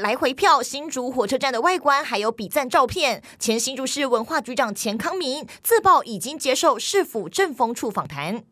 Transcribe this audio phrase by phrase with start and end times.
[0.00, 3.22] 来回票，新竹火车站的外观还有比赞照片。
[3.38, 8.44] 前新竹市文化局长钱康明自曝已经接受市府政风处访谈。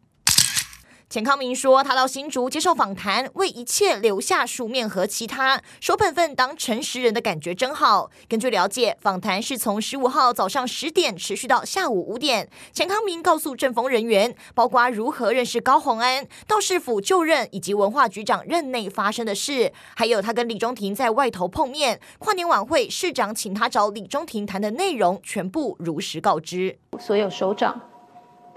[1.11, 8.09] 钱康明说，他到新竹接受访谈，为一切留下书面和其他，守本分当诚实人的感觉真好。
[8.29, 12.49] 根据了解，访谈是从十五号早上十点持续到下午五点。
[12.73, 26.79] 钱康明告诉政风人员，包括如何认识高虹安、到市府就任以及文化局长任内发生的事，还有他跟李中庭在外头碰面、跨年晚会市长请他找李中庭谈的内容，全部如实告知。
[27.01, 27.90] 所有首长。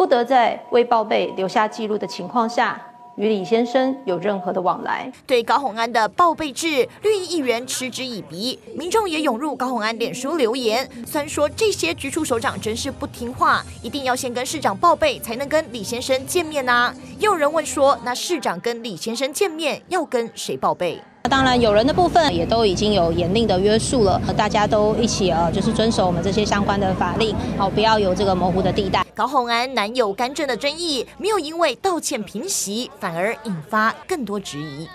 [0.04, 2.78] 不得在未报备留下记录的情况下
[3.16, 5.09] 与李先生有任何的往来。
[5.26, 16.94] 对高虹安的报备制，绿营议员嗤之以鼻，民众也涌入高虹安脸书留言，虽然说这些局处首长真是不听话，一定要先跟市长报备才能跟李先生见面呐。
[17.18, 21.00] 也有人问说，那市长跟李先生见面要跟谁报备？
[21.30, 29.06] 当然，有人的部分也都已经有严令的约束了，大家都一起呃，就是遵守我们这些相关的法令，好，不要有这个模糊的地带。
[29.16, 34.88] 高虹安男友干政的争议没有因为道歉平息，反而引发更多质疑。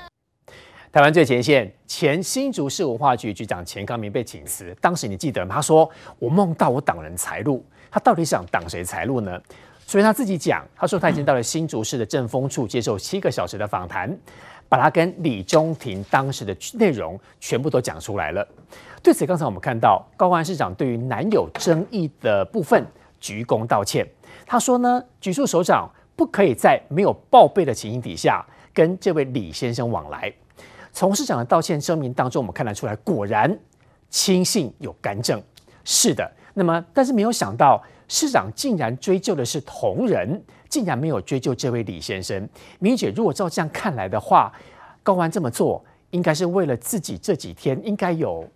[0.92, 5.54] 台湾最前线前新竹市文化局局长钱康明被请辞，当时你记得吗？
[5.54, 5.88] 他说
[6.20, 9.40] ：“我梦到我挡人财路。”他到底想挡谁财路呢？
[9.86, 14.14] 所以他自己讲，他说他已经到了新竹市的政风处接受七个小时的访谈。
[14.68, 18.46] 把他跟李中庭当时的内容全部都讲出来了。
[19.02, 22.84] 对此，刚才我们看到高虹安市长对于男友争议的部分
[23.20, 24.06] 鞠躬道歉。
[24.46, 30.32] 他说呢，局处首长不可以在没有报备的情形底下跟这位李先生往来。
[30.92, 33.56] 从市长的道歉声明当中，我们看得出来，果然
[34.10, 35.40] 亲信有干政。
[35.84, 40.42] 是的，那么但是没有想到，市长竟然追究的是同仁。
[40.68, 42.48] 竟然没有追究这位李先生。
[42.78, 44.52] 明姐，如果照这样看来的话，
[45.02, 48.46] 高虹安这么做，应该是为了自己这几天应该有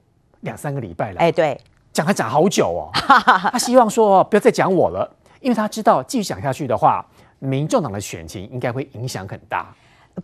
[0.41, 1.21] 两三个礼拜了。
[1.21, 1.59] 哎，对，
[1.93, 2.91] 讲他讲好久哦。
[3.51, 7.05] 他希望说不要再讲我了，因为他知道继续讲下去的话，
[7.39, 9.75] 民众党的选情应该会影响很大。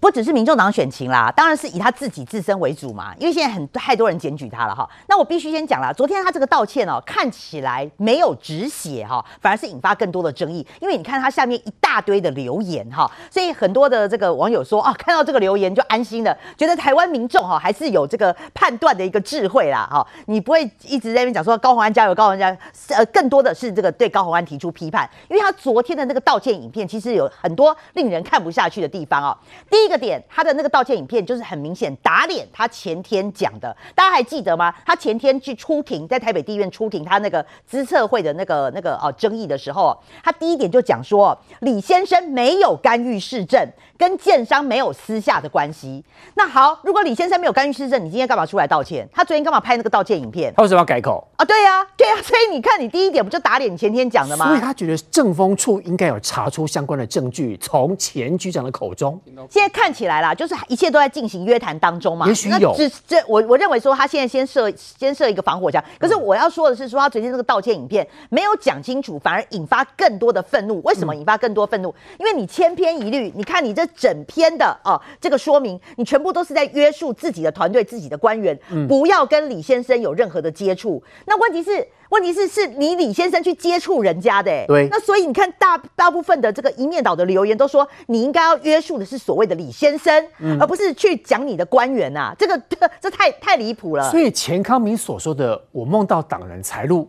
[0.01, 3.15] 不只是民众党选情啦，当然是以他自己自身为主嘛。
[3.19, 4.89] 因为现在很太多人检举他了哈。
[5.09, 10.67] 那我必须先讲了，昨天他这个道歉哦，看起来没有止血哈，反而是引发更多的争议。
[10.81, 20.07] 因为你看他下面一大堆的留言哈，所以很多的这个网友说啊，看到这个留言就安心了，觉得台湾民众哈还是有这个判断的一个智慧啦哈。
[20.27, 22.57] 你不会一直在那边讲说高宏安加油，高宏安加油，
[22.91, 29.37] 呃，更多的是这个对高宏安提出批判，因为他昨天的那个道歉影片其实有很多令人看不下去的地方哦。
[29.85, 34.75] 一个点，他的那个道歉影片就是很明显打脸他前天讲的，大家还记得吗？
[34.87, 43.67] 他前天去出庭，在台北地院出庭，他那个资策会的那个那个哦争议的时候，他第一点就讲说李先生没有干预市政，
[43.97, 46.05] 跟建商没有私下的关系。
[46.35, 49.09] 那好，如果李先生没有干预市政，你今天干嘛出来道歉？
[49.13, 50.53] 他昨天干嘛拍那个道歉影片？
[50.57, 51.45] 他为什么要改口啊？
[51.45, 54.47] 对呀、啊，对呀、啊，所以你看，你第一点不就打脸你前天讲的吗？
[54.49, 59.21] 所以他觉得政风处应该有查出相关的证据，从前局长的口中。
[59.51, 62.27] 现在看起来啦，就是一切都在进行约谈当中嘛。
[62.27, 65.83] 也许有，这这我我认为说他现在先设先设一个防火墙。
[65.99, 70.81] 可是我要说的是，说他昨天这个道歉影片没有讲清楚，反而引发更多的愤怒。
[70.83, 71.95] 为什么引发更多愤怒？
[72.19, 78.59] 因为你千篇一律，你看你这整篇的哦这个说明，你全部都是在约束自己的团队、自己的官员，
[78.89, 81.03] 不要跟李先生有任何的接触。
[81.27, 81.87] 那问题是？
[82.11, 84.89] 问题是，是你李先生去接触人家的，对。
[84.91, 92.35] 那所以你看大，大大部分的这个一面倒的留言都说，你应该要约束的是所谓的李先生，嗯、而不是去讲你的官员呐、啊。
[92.39, 94.11] 这个这， 这太太离谱了。
[94.11, 97.09] 所以钱康明所说的“我梦到党人财路”，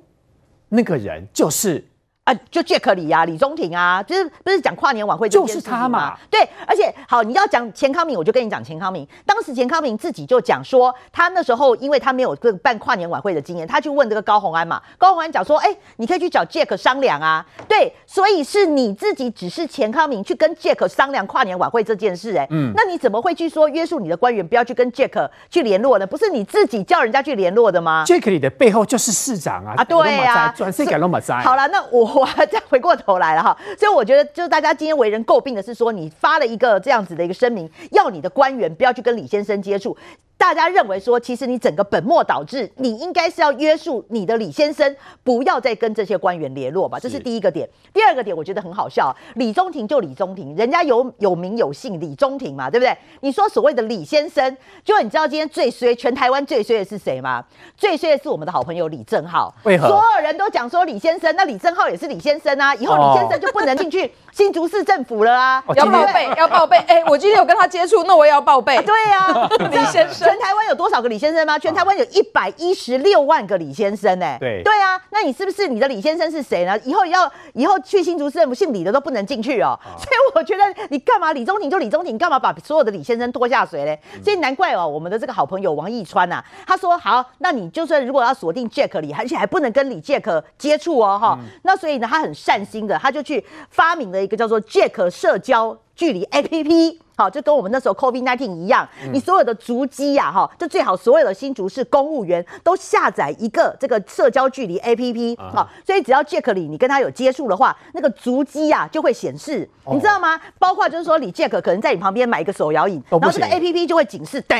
[0.70, 1.86] 那个人就是。
[2.30, 6.16] 啊，就杰克里呀、啊，李宗廷啊，就是不是讲跨年晚会就是他嘛？
[6.30, 9.08] 对，而且好，你要讲钱康明，我就跟你讲钱康明。
[9.26, 14.80] 当时钱康明自己就讲说，他那时候因为他没有这个办跨年晚会的经验，他去问这个高红安嘛。
[15.00, 17.44] 高红安讲说，哎、欸，你可以去找 Jack 商量啊。
[17.68, 26.06] 对，所以是你自己只是钱康明去跟 Jack 商量跨年晚会这件事、欸，哎，嗯，那你怎么会去说约束你的官员不要去跟 Jack 去联络呢？
[26.06, 31.40] 不是你自己叫人家去联络的吗？？Jack 里的背后就是市长啊，啊，对啊，转世改罗马灾。
[31.40, 39.96] 好了，那我我再回过头来了哈， 所以我觉得，就是大家今天为人诟病的是说，你发了一个这样子的一个声明，要你的官员不要去跟李先生接触。
[40.40, 46.98] 大家认为说，其实你整个本末倒置，你应该是要约束你的李先生，不要再跟这些官员联络吧。
[46.98, 47.70] 这是第一个点。
[47.94, 49.14] 第二个点，我觉得很好笑。
[49.36, 52.98] 李宗廷就李宗廷，人家有有名有姓李宗廷嘛，对不对？
[53.20, 57.44] 你说所谓的李先生，就你知道今天最衰，全台湾最衰的是谁吗？
[57.76, 59.54] 最衰的是我们的好朋友李正浩。
[59.64, 59.90] 为何？
[59.90, 65.62] 所有人都讲说李先生，那李正浩也是李先生啊，以后李先生就不能进去 新竹市政府了啊！
[65.76, 66.78] 要报备，要报备。
[66.88, 68.82] 哎，我今天有跟他接触，那我也要报备。
[68.84, 70.29] 对啊， 李先生。
[70.30, 71.58] 全台湾有多少个李先生吗？
[71.58, 74.38] 全台湾有一百一十六万个李先生呢、欸。
[74.40, 76.80] 对对啊，那你是不是你的李先生是谁呢？
[76.84, 79.80] 以后要以后去新竹市政府姓李的都不能进去哦。
[79.98, 84.00] 所以我觉得你干嘛李宗廷就李宗廷，干嘛把所有的李先生拖下水嘞？
[84.24, 91.50] 所以难怪哦，我们的这个好朋友王义川呐、啊，他说好，那你就算如果要锁定 Jack 李，而且还不能跟李 Jack 接触哦，哈、嗯。
[91.64, 97.00] 那所以呢，他很善心的，他就去发明了一个叫做 Jack 社交距离 APP。
[97.20, 110.40] 好，就跟我们那时候 COVID-19 一样，你所有的足迹呀，哈，就最好所有的新竹市公务员都下载一个这个社交距离 APP，好，所以只要 Jack 里你跟他有接触的话，那个足迹呀就会显示，你知道吗？
[110.58, 114.58] 包括就是说你 Jack 可能在你旁边买一个手摇饮，然后这个 APP 就会警示，对，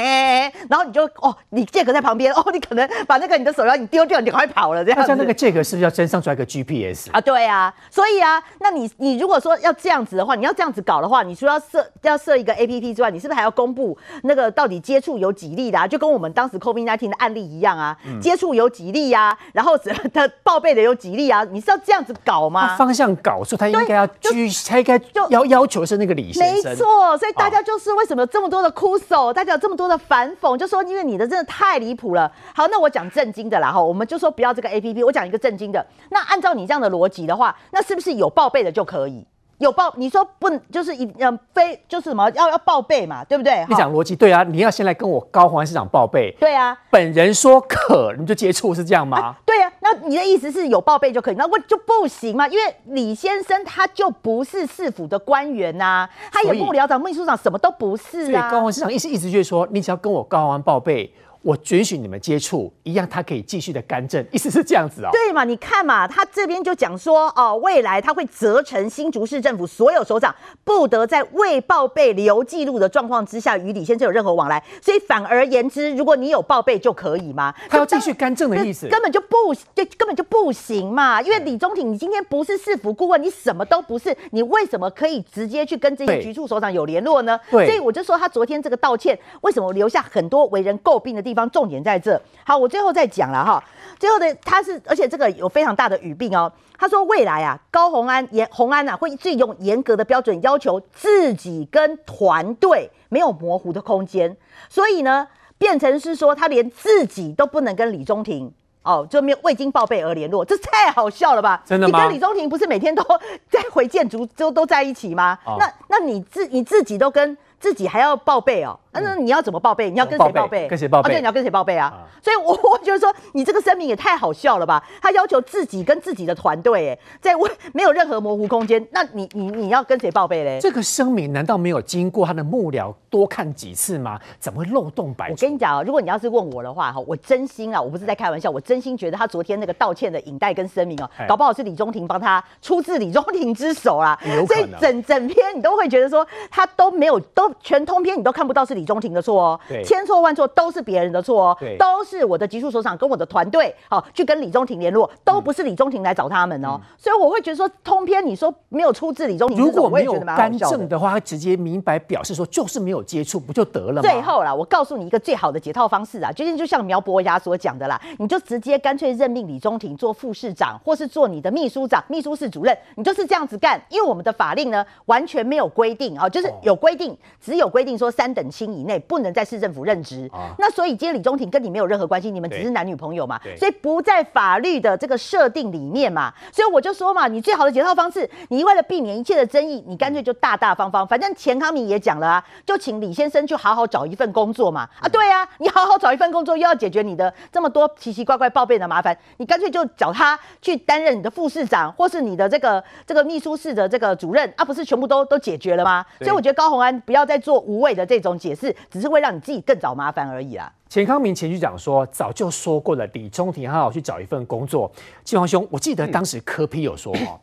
[0.70, 5.08] 然后你就哦，你 Jack 在旁边，哦，你可能把那个你的手摇饮丢掉，你赶快跑了这样。
[5.08, 7.22] 像那个 Jack 是不是要真上出来一个 GPS 啊？
[7.22, 15.88] 对啊，所以啊，那你你如果说要这样子的话，你要这样子搞的话，你说要设要设一个 APP 之外，你是不是还要公布那个到底接触有几例的啊？
[15.88, 19.38] 就跟我们当时 COVID-19 的案例一样啊，嗯、接触有几例呀、啊？
[19.54, 19.78] 然后
[20.14, 21.44] 的报备的有几例啊？
[21.52, 22.76] 你是要这样子搞吗？
[22.76, 26.72] 方向搞，所以他应该要拘，他应该就要要求是那个李先生。
[26.72, 32.32] 没错，所以大家就是为什么有这么多的哭诉，大家有这么多的反讽，就说因为你的真的太离谱了。
[32.56, 35.86] 好，那我讲正经的啦哈，我们就说不要这个 APP，我讲一个正经的。
[36.10, 39.26] 那按照你这样的逻辑的话，那是不是有报备的就可以？
[39.60, 43.66] 有报，你说不就是一嗯非就是什么要要报备嘛，对不对？
[43.70, 46.34] 你讲逻辑对啊，你要先来跟我高虹安市长报备。
[46.40, 49.20] 对啊，本人说可，你就接触是这样吗？
[49.20, 52.48] 啊对啊，那你的意思是有报备就可以，那我就不行吗？
[52.48, 58.24] 因为李先生他就不是市府的官员呐、啊，他也幕僚长、秘书长什么都不是啊。
[58.24, 61.14] 所以高虹安市长意思意思就是说，你只要跟我高虹安报备。
[61.42, 65.10] 我准许你们接触，一样他可以继续的干政，意思是这样子哦。
[65.12, 65.44] 对嘛？
[65.46, 74.62] 你看嘛，他这边就讲说哦，未来他会责成新竹市政府所有首长，不得在未报备留记录的状况之下与李先生有任何往来。
[74.82, 77.54] 所以反而言之，如果你有报备就可以吗？
[77.70, 81.22] 他要继续干政的意思，根本就不，就根本就不行嘛。
[81.22, 87.40] 因为李宗廷，你今天不是市府顾问，你什么都不是，你为什么可以直接去跟这些局处首长有联络呢？
[87.50, 91.50] 对，所以我就说他昨天这个道歉，为什么留下很多为人诟病的地方？
[91.50, 92.22] 重点在这。
[92.44, 93.64] 好，我最后再讲了哈。
[93.98, 96.52] 最后的他是，而且这个有非常大的语病哦。
[96.78, 104.36] 他说未来啊，高虹安严虹安啊，会最用严格的标准要求自己跟团队没有模糊的空间。
[104.70, 105.28] 所以呢，
[105.58, 108.50] 变成是说他连自己都不能跟李宗廷
[108.82, 111.62] 哦，就没有未经报备而联络，这太好笑了吧？
[111.66, 112.00] 真的吗？
[112.00, 113.04] 你跟李宗廷不是每天都
[113.52, 115.38] 在回建筑都都在一起吗？
[115.46, 118.80] 哦、那那你自你自己都跟自己还要报备哦。
[118.92, 119.90] 那你要怎么报备？
[119.90, 120.68] 你要跟谁报备？
[120.68, 121.10] 跟谁报备？
[121.10, 121.94] 对，你要跟谁报备啊？
[122.22, 124.84] 所以，我我觉得说，你这个声明也太好笑了吧？
[125.02, 130.60] 他要求自己跟自己的团队，哎，在未没有任何模糊空间，那你你你要跟谁报备嘞？
[130.60, 134.20] 这个声明难道没有经过他的幕僚多看几次吗？
[134.40, 135.34] 怎么会漏洞百出？
[135.34, 144.20] 我跟你讲啊，如果你要是问我的话，哈，我真心啊，我不是在开玩笑，我真心觉得他昨天那个道歉的影带跟声明哦，搞不好是李宗廷帮他出自李宗廷之手啦。
[144.48, 149.60] 所以整整篇你都会觉得说，他都没有都全通篇你都看不到是李宗廷的错哦。
[149.84, 164.02] 千错万错都是别人的错哦，都是我的局处首长跟我的团队好去跟李宗廷联络，都不是李宗廷来找他们哦，所以我会觉得说，通篇你说没有出自李宗廷，如果没有干政的话，他直接明白表示说就是没有接触，不就得了吗？
[164.02, 180.30] 最后啦，我告诉你一个最好的解套方式啊，就是就像苗博雅所讲的啦，你就直接干脆任命李宗廷做副市长，或是做你的秘书长、秘书室主任，你就是这样子干，因为我们的法令呢完全没有规定啊，就是有规定，只有规定说三等亲薪以内不能在市政府任职。
[180.32, 186.34] 啊那所以今天李中庭跟你没有任何关系，你们只是男女朋友嘛，所以不在法律的这个设定里面嘛。
[186.52, 194.88] 所以我就说嘛，你最好的解套方式，你为了避免一切的争议，你干脆就大大方方，反正钱康明也讲了啊，就请李先生去好好找一份工作嘛。
[195.00, 206.06] 啊，对啊，你好好找一份工作，又要解决你的这么多奇奇怪怪报备的麻烦，你干脆就找他去担任你的副市长，或是你的这个这个秘书室的这个主任啊，不是全部都都解决了吗？
[206.20, 208.59] 所以我觉得高虹安不要再做无谓的这种解释，
[208.90, 210.72] 只是会让你自己更找麻烦而已啦。
[210.90, 214.92] 钱康明前局长说，早就说过了，李中庭好好去找一份工作。
[215.24, 217.40] 季煌兄，我记得当时柯批有说哦，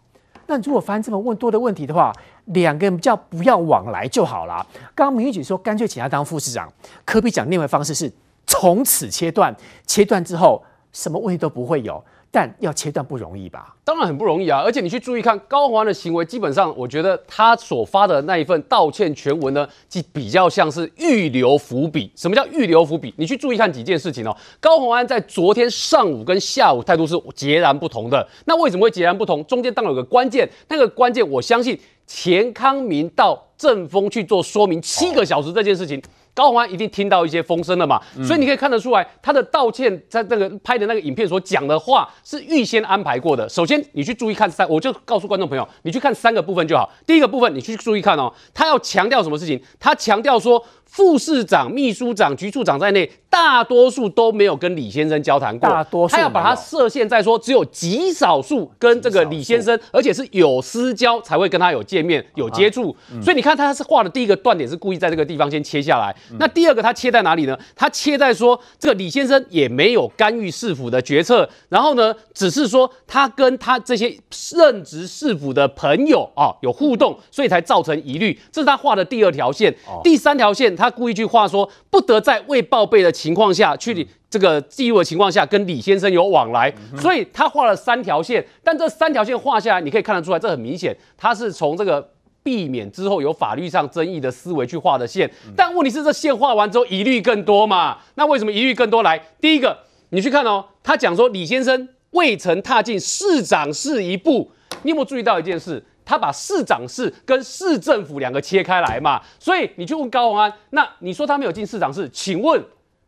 [0.46, 2.12] 那如果发生这么问多的问题的话，
[2.46, 4.66] 两个人叫不要往来就好了。
[4.94, 6.68] 刚刚明玉姐说，干脆请他当副市长。
[7.04, 8.12] 柯 P 讲另外方式是
[8.46, 9.54] 从此切断，
[9.86, 12.02] 切断之后什么问题都不会有，
[12.36, 13.74] 但要切断不容易吧？
[13.82, 22.12] 当然很不容易啊，而且你去注意看高宏安的行为，基本上我觉得他所发的那一份道歉全文呢，即比较像是预留伏笔。
[22.14, 23.14] 什么叫预留伏笔？
[23.16, 24.36] 你去注意看几件事情哦。
[24.60, 28.28] 高宏安在昨天上午跟下午态度是截然不同的。
[28.44, 29.42] 那为什么会截然不同？
[29.46, 36.02] 中间当然有个关键，那个关键我相信钱康明到政风去做说明七个小时这件事情。
[36.36, 43.48] 高宏安一定听到一些风声了嘛，所以你可以看得出来，他的道歉在那个拍的那个影片所讲的话是预先安排过的。
[43.48, 46.92] 首先，你去注意看三，我就告诉观众朋友，你去看三个部分就好。
[47.06, 49.58] 第一个部分，你去注意看哦，他要强调什么事情？
[49.80, 55.68] 他强调说，副市长、秘书长、局处长在内，大多数都没有跟李先生交谈过。
[55.68, 62.96] 大多数他要把它设限在说，只有极少数跟这个李先生，而且是有私交才会跟他有见面、有接触。
[63.22, 66.14] 所以你看，他是画的第一个断点是故意在这个地方先切下来。
[66.38, 67.58] 那第二个，他切在哪里呢？
[67.74, 74.16] 他切在说，这个李先生也没有干预市府的决策，然后呢，只是说他跟他这些
[74.54, 78.38] 任职市府的朋友啊有互动，所以才造成疑虑。
[78.50, 79.74] 这是他画的第二条线。
[80.04, 88.46] 第三条线，他故意去画说，不得在未报备的情况下去这个记录的情况下跟李先生有往来，所以他画了三条线。
[88.62, 92.10] 但这三条线画下来，你可以看得出来，这很明显，他是从这个。
[92.46, 97.98] 避免之后有法律上争议的思维去画的线，但问题是这线画完之后疑虑更多嘛？
[98.14, 99.02] 那为什么疑虑更多？
[99.02, 99.76] 来，第一个，
[100.10, 104.48] 你去看哦，他讲说李先生未曾踏进市长室一步，
[104.84, 105.84] 你有没有注意到一件事？
[106.06, 109.20] 他把市长室跟市政府两个切开来嘛？
[109.38, 112.64] 所以你去问高虹安，那你说他没有进市长室，请问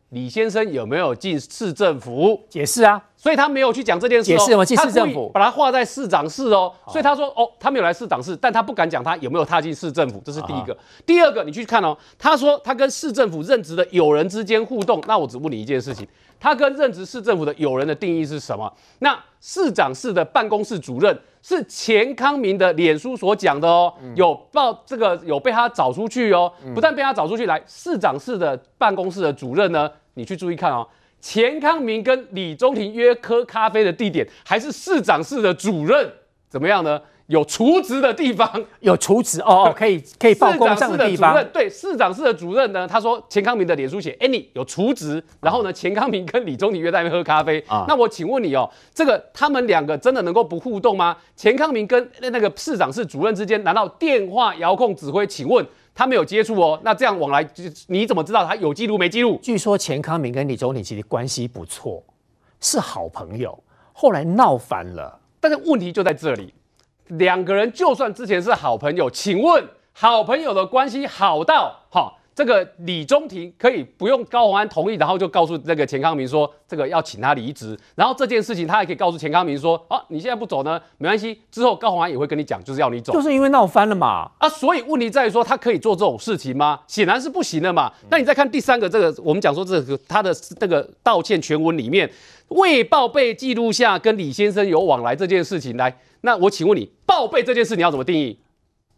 [0.09, 2.39] 李先生有没有进市政府？
[2.49, 3.01] 解释啊。
[3.15, 4.63] 所以他没有去讲这件事、哦，解释吗？
[4.63, 6.73] 进市政府，把他画在市长室哦。
[6.87, 10.75] 所以他说哦，他没有来市长室，但他不敢讲他有没有踏进市政府，这是第一个。
[11.05, 16.07] 第二个，你去看哦，他说他跟市政府任职的友人之间互动，那我只问你一件事情，
[16.39, 18.71] 他跟任职市政府的友人的定义是什么？
[18.99, 30.87] 那市长室的办公室主任是钱康明的脸书所讲的哦，有报这个有被他找出去哦，不但被他找出去来，市长室的办公室的主任呢，你去注意看哦。
[31.21, 36.09] 钱康明跟李中庭约喝咖啡的地点，还是市长室的主任
[36.47, 37.01] 怎么样呢？
[37.29, 41.45] 有厨职的地方，有厨职哦， 可以可以报公账的地方。
[41.53, 47.63] 对，市长室的主任呢，他说钱康明的脸书写，Any 有厨职，然后呢，钱康明跟李中庭约在那边喝咖啡。
[47.67, 51.15] 啊，那我请问你哦，这个他们两个真的能够不互动吗？
[51.35, 55.25] 钱康明跟那个市长室主任之间，难道电话遥控指挥？
[55.27, 55.63] 请问？
[55.93, 57.45] 他没有接触哦，那这样往来，
[57.87, 59.37] 你怎么知道他有记录没记录？
[59.43, 62.01] 据说钱康明跟李中庭其实关系不错，
[62.61, 65.19] 是好朋友，后来闹翻了。
[65.41, 66.53] 但是问题就在这里，
[67.09, 69.63] 两个人就算之前是好朋友，请问
[69.93, 72.13] 好朋友的关系好到哈？
[72.39, 77.77] 这个李中庭可以不用高虹安同意，然后就告诉这个钱康明说，这个要请他离职。
[77.95, 83.11] 然后这件事情他还可以告诉钱康明说，啊，你现在不走呢，没关系，之后高虹安也会跟你讲，就是要你走。
[83.11, 84.31] 就是因为闹翻了嘛。
[84.37, 86.79] 啊，所以问题在于说，他可以做这种事情吗？
[86.87, 87.91] 显然是不行的嘛。
[88.09, 92.09] 那你再看第三个，这个我们讲说这个他的那个道歉全文里面，
[92.47, 98.39] 未报备记录下跟李先生有往来这件事情，来，那我请问你，报备这件事你要怎么定义？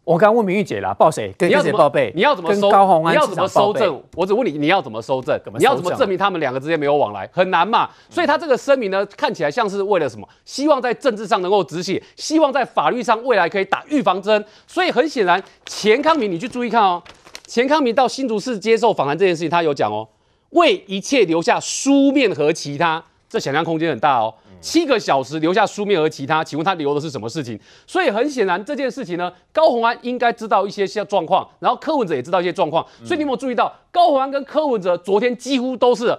[0.04, 1.32] 我刚问明玉姐啦，报谁？
[1.38, 2.12] 跟谁报备？
[2.16, 2.68] 你要怎么收？
[2.68, 4.02] 高虹安你要怎么收证？
[4.16, 5.40] 我只问你，你要怎么收证？
[5.56, 7.28] 你要怎么证明他们两个之间没有往来？
[7.32, 7.88] 很难嘛。
[8.10, 10.28] 所以他这个声明呢，看起来像是为了什么？
[10.44, 14.44] 希望在政治上能够止血，希望在法律上未来可以打预防针。
[14.66, 17.00] 所以很显然，钱康明，你去注意看哦。
[17.46, 20.08] 钱康明到新竹市接受访谈这件事情，他有讲哦，
[20.50, 24.34] 为一切留下书面和其他，这想象空间很大哦。
[24.62, 27.58] 七个小时留下书面和其他，请问他留的是什么事情？
[27.86, 32.86] 所以很显然这件事情呢，高虹安应该知道一些些状况，然后柯文哲也知道一些状况。
[33.04, 36.16] 所以你有没有注意到，高虹安跟柯文哲昨天几乎都是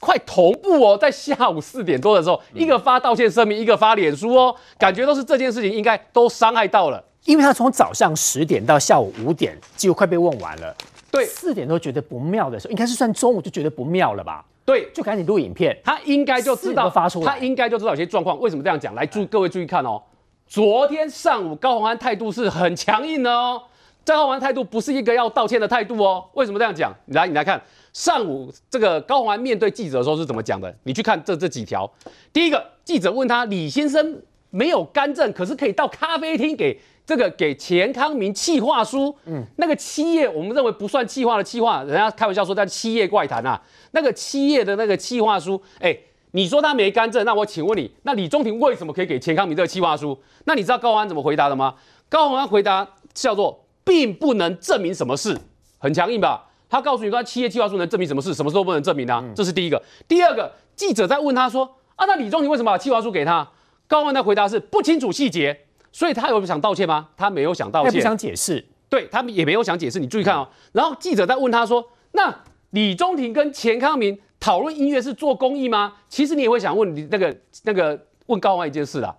[0.00, 10.74] 快同步哦，在下午四点多的时候，一个发道歉声明，一个发脸书哦，感觉都是这件事情应该都伤害到了，因为他从早上十点到下午五点，几乎快被问完了。
[11.12, 14.44] 对四点都觉得不妙的时候，应该是算中午就觉得不妙了吧？
[14.64, 15.78] 对，就赶紧录影片。
[15.84, 18.40] 他应该就知道发出来他应该就知道有些状况。
[18.40, 18.94] 为什么这样讲？
[18.94, 20.02] 来注各位注意看哦，
[20.46, 23.62] 昨天上午高虹安态度是很强硬的哦，
[24.06, 26.24] 高虹安态度不是一个要道歉的态度哦。
[26.32, 26.94] 为什么这样讲？
[27.04, 27.60] 你来，你来看
[27.92, 30.74] 上午这个高虹安面对记者的时候是怎么讲的？
[30.84, 31.90] 你去看这这几条。
[32.32, 36.80] 第一个，记者问他李先生没有干政，可是可以到咖啡厅给。
[37.06, 43.60] 这个给钱康明企划书，嗯，那个七页我们认为不算企划的企划，人家开玩笑说叫七页怪谈啊。
[43.90, 45.94] 那个七页的那个企划书，哎，
[46.32, 50.18] 你说他没干政，那我请问你，那李中庭为什么可以给钱康明这个企划书？
[50.44, 51.74] 那你知道高虹安怎么回答的吗？
[52.08, 55.36] 高虹安回答叫做并不能证明什么事，
[55.78, 56.48] 很强硬吧？
[56.70, 58.32] 他告诉你说七页计划书能证明什么事？
[58.32, 59.22] 什么事都不能证明啊。
[59.36, 59.80] 这是第一个。
[60.08, 63.46] 第二个，记者在问他说啊，那李中庭为什么把企划书给他？
[63.86, 65.63] 高虹安的回答是不清楚细节。
[65.94, 67.08] 所以他有想道歉吗？
[67.16, 68.62] 他没有想道歉，他不想解释。
[68.88, 70.00] 对，他们也没有想解释。
[70.00, 70.48] 你注意看哦。
[70.72, 72.34] 然后记者在问他说：“那
[72.70, 79.14] 李宗廷跟钱康明讨论音乐是做公益吗？”其实你也会想问你那个那个问高虹安一件事啦。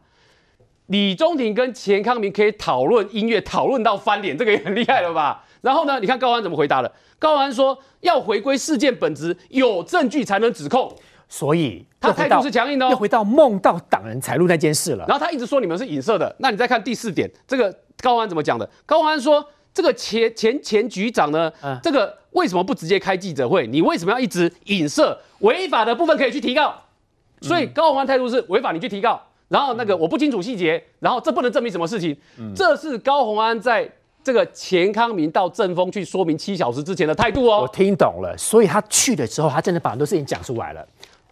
[0.87, 5.45] 李宗廷跟钱康明可以讨论音乐，讨论到翻脸，这个也很厉害了吧？
[5.61, 6.91] 然后呢，你看高虹安怎么回答的？
[7.17, 10.93] 高虹安说：“要回归事件本质，有证据才能指控。”
[11.27, 15.05] 所以他态度是强硬的哦，又回到梦到挡人财路那件事了。
[15.07, 16.33] 然后他一直说你们是影射的。
[16.39, 18.69] 那你再看第四点，这个高虹安怎么讲的？
[18.85, 23.65] 高虹安说，这个前前前局长呢，嗯、这个为什么不直接开记者会？
[23.67, 25.17] 你为什么要一直影射？
[25.39, 26.73] 违法的部分可以去提告。
[27.41, 29.21] 所以高宏安态度是违法，你去提告。
[29.47, 32.15] 然后那个我不清楚细节，然后这不能证明什么事情。
[32.39, 33.87] 嗯、这是高宏安在
[34.23, 37.61] 这个钱康明到正风去说明七小时之前的态度哦。
[37.61, 40.83] 我听懂了，所以他去了之后，他真的把很多事情讲出来了。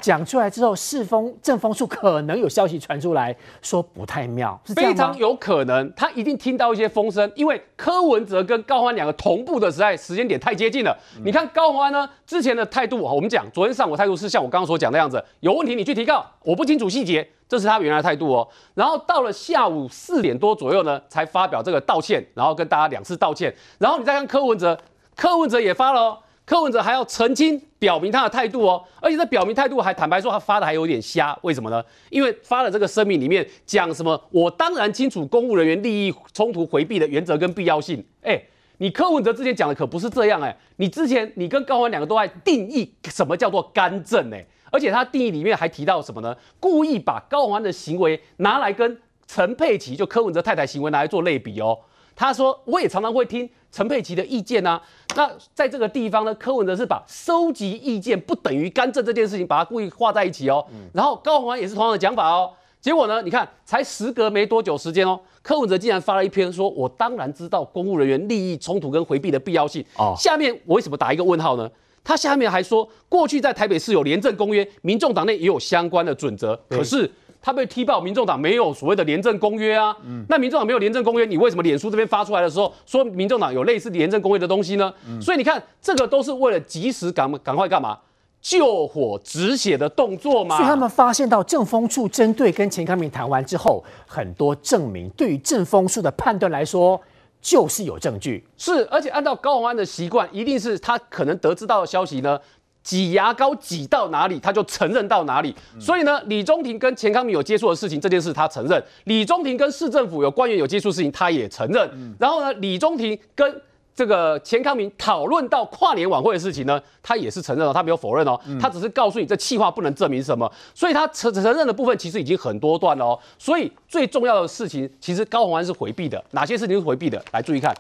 [0.04, 10.94] 讲出来之后，世风正风处可能有消息传出来说不太妙，是非常有可能，他一定听到一些风声，因为柯文哲跟高虹安两个同步的时代时间点太接近了。
[11.16, 18.46] 嗯、你看高欢呢之前的态度，我们讲昨天上午态度是像我刚刚所讲的样子，有问题你去提告，我不清楚细节，这是他原来的态度哦。
[18.74, 23.56] 然后到了下午四点多左右呢，才发表这个道歉，然后跟大家两次道歉。
[23.78, 24.78] 然后你再看柯文哲，
[25.16, 26.18] 柯文哲也发了哦。
[26.46, 31.82] 柯文哲还要澄清，表明他的态度哦，而且这表明态度还坦白说他发的还有点瞎，为什么呢？
[32.10, 38.04] 因为发了这个声明里面讲什么，我当然清楚公务人员利益冲突回避的原则跟必要性。
[38.22, 38.42] 哎，
[38.80, 46.36] 你柯文哲之前讲的可不是这样哎，你之前你跟高虹安两个都在定义什么叫做干政哎，而且他定义里面还提到什么呢？
[46.60, 51.80] 故意把高虹安的行为拿来跟陈佩琪就柯文哲太太行为拿来做类比哦。
[52.16, 53.50] 他说我也常常会听。
[53.72, 54.80] 陈佩琪的意见啊，
[55.16, 60.64] 那在这个地方呢，柯文哲是把收集意见不等于干政这件事情，把它故意画在一起哦。
[60.72, 62.52] 嗯、然后高虹安也是同样的讲法哦。
[62.80, 71.68] 结果呢，你看才时隔没多久时间哦，柯文哲竟然发了一篇说：“我当然知道公务人员利益冲突跟回避的必要性。”哦，下面我为什么打一个问号呢？
[72.04, 77.12] 他下面还说，过去在台北市有廉政公约，民众党内也有相关的准则，可是。
[77.44, 79.94] 他被踢爆，民众党没有所谓的廉政公约啊。
[80.06, 84.92] 嗯、那民众党没有廉政公约，你为什么脸书这边发出来的时候说民众党有类似廉政公约的东西呢？
[85.06, 88.00] 嗯、所以你看，这个都是为了及时赶赶快干嘛？
[88.42, 90.56] 救火止血的动作嘛。
[90.56, 97.00] 所以他们发现到政风处针对跟钱康明谈完之后，很多证明对于政风处的判断来说
[97.42, 98.42] 就是有证据。
[98.58, 102.40] 是，而且按照高虹安的习惯，一定是他可能得知到的消息呢。
[102.84, 105.56] 挤牙膏挤到哪里，他就承认到哪里。
[105.80, 112.16] 所以呢，李中庭跟钱康明有接触的事情，这件事他承认；李中庭跟市政府有官员有接触的事情，他也承认。
[112.20, 113.62] 然后呢，李中庭跟
[113.96, 120.52] 这个钱康明讨论到跨年晚会的事情呢，他也是承认了，他没有否认哦，他只是告诉你这气话不能证明什么。
[120.74, 123.20] 所以他承承认的部分其实已经很多段了哦。
[123.38, 126.22] 所以最重要的事情，其实高虹安是回避的。
[126.32, 127.24] 哪些事情是回避的？
[127.32, 127.74] 来注意看。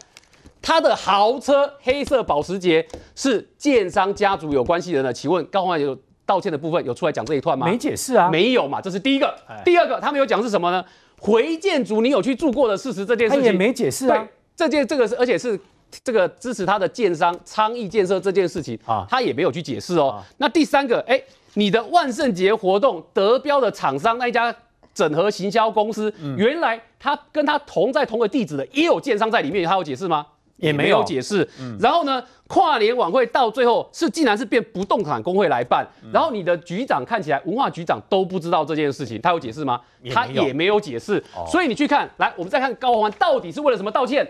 [0.63, 2.83] 他的豪车黑色保时捷
[3.15, 5.11] 是建商家族有关系的呢？
[5.11, 5.95] 请问高虹安有
[6.25, 7.67] 道歉的部分有出来讲这一段吗？
[7.67, 9.27] 没解释啊，没有嘛，这是第一个。
[9.45, 10.83] 哎、第二个，他们有讲是什么呢？
[11.19, 14.17] 回建筑你有去住过的事实这件事情，他也没解释啊。
[14.17, 15.59] 对，这件这个是，而且是
[16.01, 20.11] 这个支持他的建商昌邑建设这件事情啊，他也没有去解释哦。
[20.11, 21.21] 啊、那第三个，哎，
[21.55, 24.55] 你的万圣节活动得标的厂商那一家
[24.93, 30.25] 整合行销公司，嗯、原来他跟他同在同个地址的也有建商在里面，他有解释吗？
[30.63, 39.81] 也没有解释，嗯、然后呢，跨年晚会到最后是竟然是变不动产工会来办，嗯、然后你的局长看起来文化局长都不知道这件事情，他有解释吗？
[40.11, 44.25] 他也没有解释，哦、所以你去看，来，我们再看高宏安到底是为了什么道歉？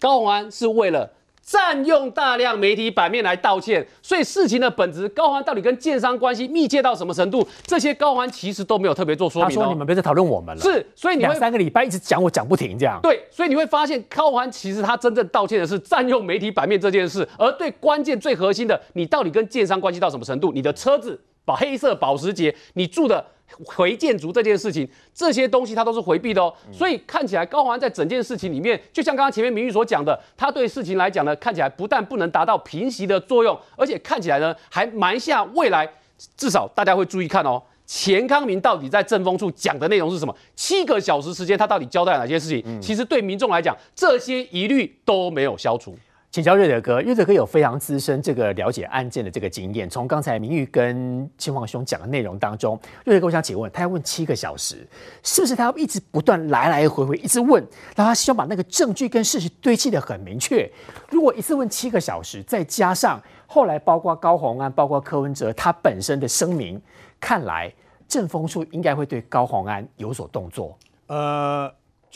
[0.00, 1.08] 高宏安是为了
[1.48, 3.86] 占用大量媒体版面来道歉。
[4.02, 7.46] 所以事情的本质，高虹安到底跟建商关系密切到什么程度？
[7.64, 9.56] 这些高虹安其实都没有特别做说明。
[9.56, 10.62] 他说你们别再讨论我们了。
[10.62, 13.00] 是，所以两三个礼拜一直讲我讲不停这样。
[13.02, 20.52] 对，所以你会发现高虹安其实他真正道歉的是占用媒体版面这件事，而对关键最核心的，你到底跟建商关系到什么程度？
[20.52, 23.24] 你的车子把黑色保时捷，你住的。
[23.64, 35.88] 回建筑这件事情，这些东西他都是回避的哦，所以看起来高虹安在整件事情里面，就像刚刚前面明玉所讲的，他对事情来讲呢，看起来不但不能达到平息的作用，而且看起来呢，还埋下未来
[36.36, 40.36] 至少大家会注意看哦，钱康明到底在政风处讲的内容是什么？
[40.54, 42.80] 七个小时时间，他到底交代了哪些事情？
[42.82, 45.96] 其实对民众来讲，这些疑虑都没有消除。
[46.38, 49.90] 请教瑞德哥，瑞德哥有非常资深这个了解案件的这个经验。
[49.90, 54.86] 从刚才明玉跟嶔煌兄讲的内容当中，瑞德哥，我想请问，他要问七个小时，
[55.24, 57.60] 是不是他要一直不断来来回回一直问，
[57.96, 60.70] 然后他希望把那个证据跟事实堆砌得很明确？
[61.10, 66.80] 如果一次问七个小时，再加上后来包括高虹安、包括柯文哲他本身的声明，
[67.18, 67.68] 看来
[68.06, 70.78] 政风处应该会对高虹安有所动作。
[71.08, 71.68] 呃。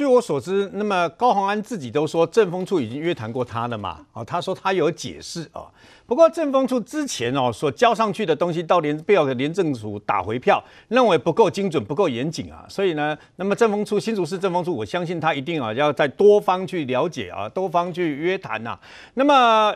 [0.02, 4.00] 据我所知，那么高虹安自己都说，政风处已经约谈过他了嘛？
[4.12, 5.68] 哦，他说他有解释哦。
[6.06, 12.66] 不过政风处之前哦所交上去的东西，到连被要的廉政署打回票，认为不够精准、不够严谨啊。
[12.68, 18.76] 所以呢，那么政风处新竹市政风处，我相信他一定啊要在多方去了解啊，多方去约谈呐。
[19.14, 19.72] 那么。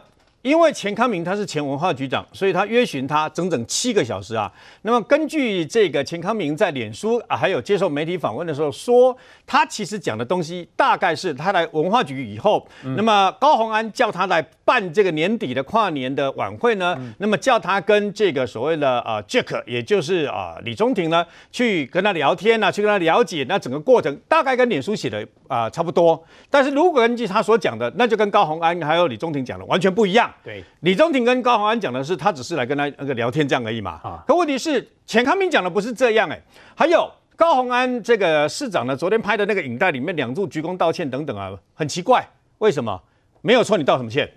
[0.47, 4.51] 因为钱康明他是前文化局长，所以他约询他整整七个小时啊。
[4.83, 26.23] 那么根据这个钱康明在脸书啊，还有接受媒体访问的时候说，他其实讲的东西大概是他来文化局以后，嗯、那么高虹安叫他来办这个年底的跨年的晚会呢，嗯、那么叫他跟这个所谓的啊 Jack，也就是啊李中庭呢，去跟他聊天啊，去跟他了解那整个过程，大概跟脸书写的啊差不多。
[26.51, 30.33] 但是如果根据他所讲的，那就跟高虹安还有李中庭讲的完全不一样。
[30.45, 34.01] 对，李中庭跟高虹安讲的是，他只是来跟他那个聊天这样而已嘛。
[34.03, 36.43] 啊，可问题是，钱康明讲的不是这样哎、欸。
[36.75, 42.27] 还有高虹安这个市长呢，昨天拍的那个影带里面，两度鞠躬道歉等等啊，很奇怪，
[42.59, 43.01] 为什么？
[43.43, 44.29] 没有错，你道什么歉？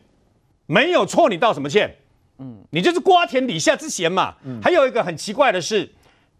[0.67, 1.95] 没有错，你道什么歉？
[2.37, 4.35] 嗯，你就是瓜田李下之嫌嘛。
[4.43, 5.89] 嗯，还有一个很奇怪的是，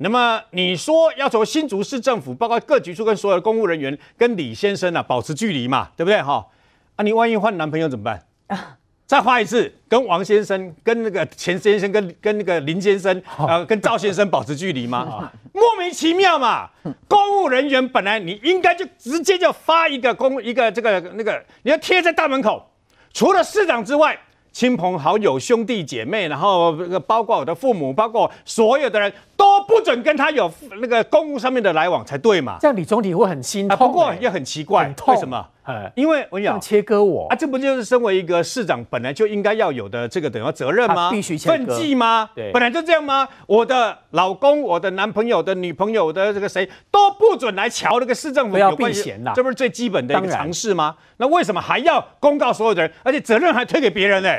[0.02, 6.22] 那么你说要从新竹市政府，包括各局处跟所有的公务人员，跟李先生啊保持距离嘛，对不对？
[6.22, 6.48] 哈，
[6.96, 8.26] 啊，你万一换男朋友怎么办？
[8.48, 15.32] 啊再画一次，跟王先生、跟那个钱先生、跟跟那个林先生，呃，跟赵先生保持距离吗？
[15.52, 16.70] 莫名其妙嘛！
[17.08, 22.64] 公务人员本来你应该就直接就发一个公一个这个那个，你要贴在大门口，
[23.12, 24.16] 除了市长之外，
[24.52, 26.72] 亲朋好友、兄弟姐妹，然后
[27.08, 32.58] 包括我的父母，包括所有的人都不准跟他有那个公务上面的来往才对嘛？
[32.60, 33.88] 这样李总理会很心痛、欸啊。
[33.88, 35.48] 不过也很奇怪，为什么？
[35.96, 41.10] 因为我跟你讲，切割我啊，这不就是身为一个市长本来就应该要有的这个等于责任吗？
[41.10, 42.30] 必须分际吗？
[42.36, 43.26] 对，本来就这样吗？
[43.48, 50.98] 我的老公、我的男朋友的女朋友的这个谁都不准来瞧那个市政府，不要避嫌呐，这不是最基本的一个常识吗？
[51.16, 54.30] 那为什么还要公告所有的人，而且责任还推给别人呢？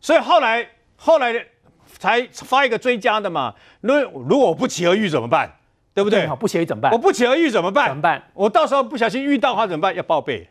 [0.00, 1.32] 所以后来后来
[2.04, 3.54] 才发一个追加的嘛。
[3.80, 3.94] 如
[4.28, 5.50] 如果我不期而遇怎么办？
[5.94, 6.26] 对不对？
[6.26, 6.90] 好，不期而遇怎么办？
[6.90, 7.86] 我不期而遇怎么办？
[7.88, 8.20] 怎么办？
[8.34, 9.94] 我到时候不小心遇到他怎么办？
[9.94, 10.44] 要报备。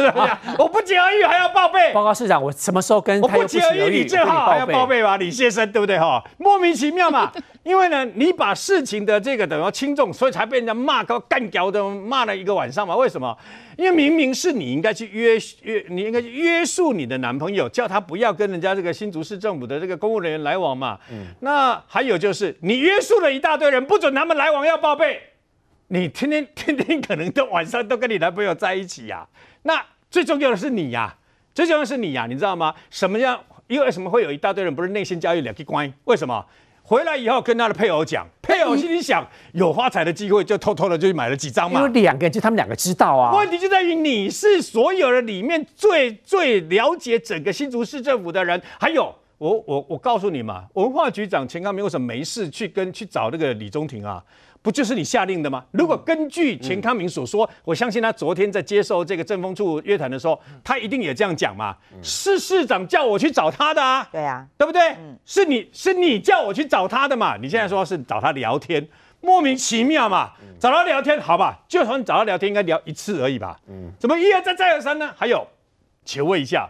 [0.58, 1.90] 我不期而遇还要报备。
[1.94, 4.02] 报告市长，我什么时候跟我不期而遇？
[4.02, 5.98] 你最好还要报备吧，李先生，对不对？
[5.98, 7.32] 哈，莫名其妙嘛。
[7.64, 12.94] 因为呢，你把事情的这个等于轻重，所以才被人家骂个干掉的，骂了一个晚上嘛。
[12.94, 13.34] 为什么？
[13.80, 20.98] 因为明明是你应该去约约，你应该去约束你的男朋友，叫他不要跟人家这个新竹市政府的这个公务人员来往嘛。
[21.10, 21.28] 嗯。
[21.40, 25.22] 那还有就是，你约束了一大堆人，不准他们来往，要报备。
[25.88, 29.28] 你天天天天可能都晚上都跟你男朋友在一起呀、啊？
[29.62, 31.16] 那最重要的是你呀、啊，
[31.54, 32.74] 最重要的是你呀、啊，你知道吗？
[32.90, 33.42] 什么样？
[33.66, 35.90] 因为什么会有一大堆人不是内心交易两个关？
[36.04, 36.44] 为什么？
[36.90, 41.78] 回来以后跟他的配偶讲，配偶心里想有发财的机会，就偷偷的就买了几张嘛。
[41.78, 43.32] 因为两个人就他们两个知道啊。
[43.36, 48.60] 问题就在于你是所有人里面最最了解整个新竹市政府的人。
[48.76, 54.20] 还有我我我告诉你嘛，文化局长钱康明为什么没事去跟去找那个李宗廷啊？
[54.62, 55.64] 不就是你下令的吗？
[55.70, 61.74] 如果根据钱康明所说，嗯、我相信他昨天在接受这个政风处约谈的时候，他一定也这样讲嘛。
[61.94, 64.90] 嗯、是市长叫我去找他的啊，对啊，对不对？
[64.98, 67.38] 嗯、是你是你叫我去找他的嘛？
[67.38, 68.86] 你现在说是找他聊天，
[69.22, 70.32] 莫名其妙嘛。
[70.58, 73.58] 找他聊天，好吧，就算找他聊天，应该聊一次而已吧。
[73.66, 75.10] 嗯，怎么一而再再而三呢？
[75.16, 75.46] 还有，
[76.04, 76.68] 请问一下，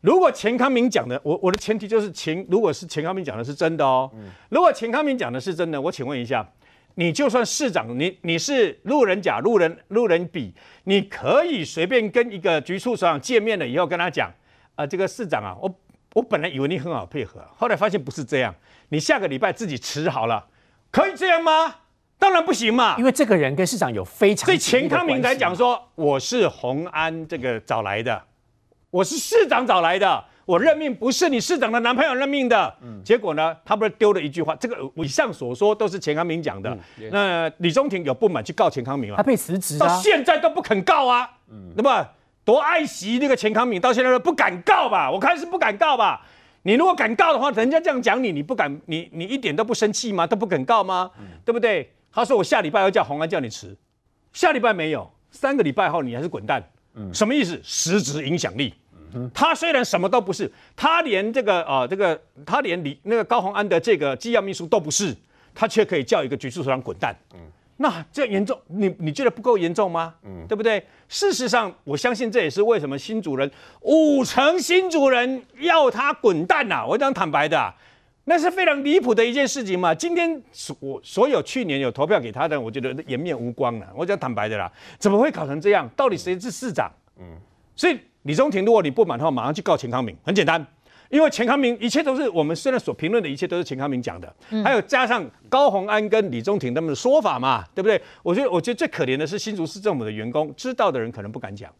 [0.00, 6.48] 如果钱康明讲的，我我的前提就是钱，如果是钱康明讲的是真的哦，嗯、如果钱康明讲的是真的，我请问一下。
[6.94, 10.52] 你就算市长，你你是路人甲、路人路人乙，
[10.84, 14.30] 你可以随便跟一个局处首长见面了以后，跟他讲
[14.74, 15.74] 啊，这个市长啊，我
[16.14, 18.54] 我本来以为你很好配合，后来发现不是这样，
[18.90, 20.46] 你下个礼拜自己辞好了，
[20.90, 21.76] 可以这样吗？
[22.18, 28.22] 当然不行嘛，因为这个人跟市长有非常，所以钱康明才讲说，我是红安这个找来的，
[28.90, 30.24] 我是市长找来的。
[30.44, 36.70] 我任命不是你市长的男朋友任命的，嗯、结果呢，他不是丢了一句话，这个以上所说都是钱康明讲的。
[36.98, 41.30] 嗯、那李中庭有不满去告钱康明了，他被辞职，到现在都不肯告啊。
[41.50, 42.06] 嗯，那么
[42.44, 45.10] 多爱惜那个钱康明，到现在都不敢告吧？
[45.10, 46.26] 我看是不敢告吧。
[46.64, 50.26] 你如果敢告的话，人家这样讲你，你不敢，你你一点都不生气吗？
[50.26, 51.10] 都不肯告吗？
[51.18, 51.92] 嗯、对不对？
[52.12, 53.76] 他说我下礼拜要叫洪安叫你辞，
[54.32, 56.62] 下礼拜没有，三个礼拜后你还是滚蛋。
[56.94, 57.58] 嗯，什么意思？
[57.62, 58.74] 实质影响力。
[59.34, 65.14] 他虽然什么都不是，他连这个呃这个他连李那个高虹安的这个机要秘书都不是，
[65.54, 67.14] 他却可以叫一个局处首长滚蛋。
[67.34, 67.40] 嗯，
[67.76, 70.14] 那这严重，你你觉得不够严重吗？
[70.22, 70.84] 嗯，对不对？
[71.08, 76.86] 事实上，我相信这也是为什么新主人五成新主人要他滚蛋呐、啊。
[76.86, 77.74] 我讲坦白的、啊，
[78.24, 79.94] 那是非常离谱的一件事情嘛。
[79.94, 83.86] 今天所所有去年有投票给他的，我觉得颜面无光了。
[83.94, 85.86] 我讲坦白的啦，怎么会搞成这样？
[85.96, 86.90] 到底谁是市长？
[87.18, 87.24] 嗯，
[87.76, 87.98] 所以。
[88.22, 90.64] 李中庭，如果你不满的话，马上去告钱康明，很简单，
[91.08, 98.00] 因为钱康明一切都是我们现在所评论的一切都是钱康明讲的，嗯、还有加上高宏安跟李中庭他们的说法嘛，对不对？
[98.22, 101.70] 我觉得，我觉得最可怜的是新竹市政府的员工，知道的人可能不敢讲，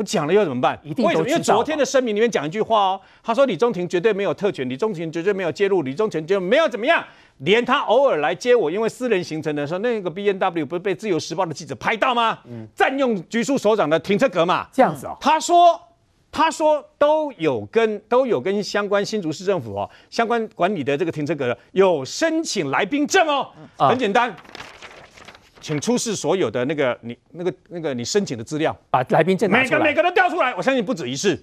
[0.00, 0.80] 我讲了又怎么办？
[0.82, 1.28] 一定为什么？
[1.28, 7.04] 因为昨天的声明里面讲一句话哦，他说李中庭绝对没有特权，李中庭绝对没有介入，李中庭就没有怎么样。
[7.40, 12.38] 连他偶尔来接我，因为私人行程的时候，那个 B N W 不是被自由时报的记者拍到吗？
[12.46, 15.14] 嗯，占用局处首长的停车格嘛，这样子哦。
[15.20, 15.78] 他说，
[16.32, 23.48] 他说都有跟都有跟相关新竹市政府哦，相关管理的这个停车格有申请来宾证哦。
[23.76, 24.34] 很简单，
[25.60, 31.40] 请出示所有的那个你那个那个你申请的资料，把来宾证每个每个都调出来，我相信不止一次。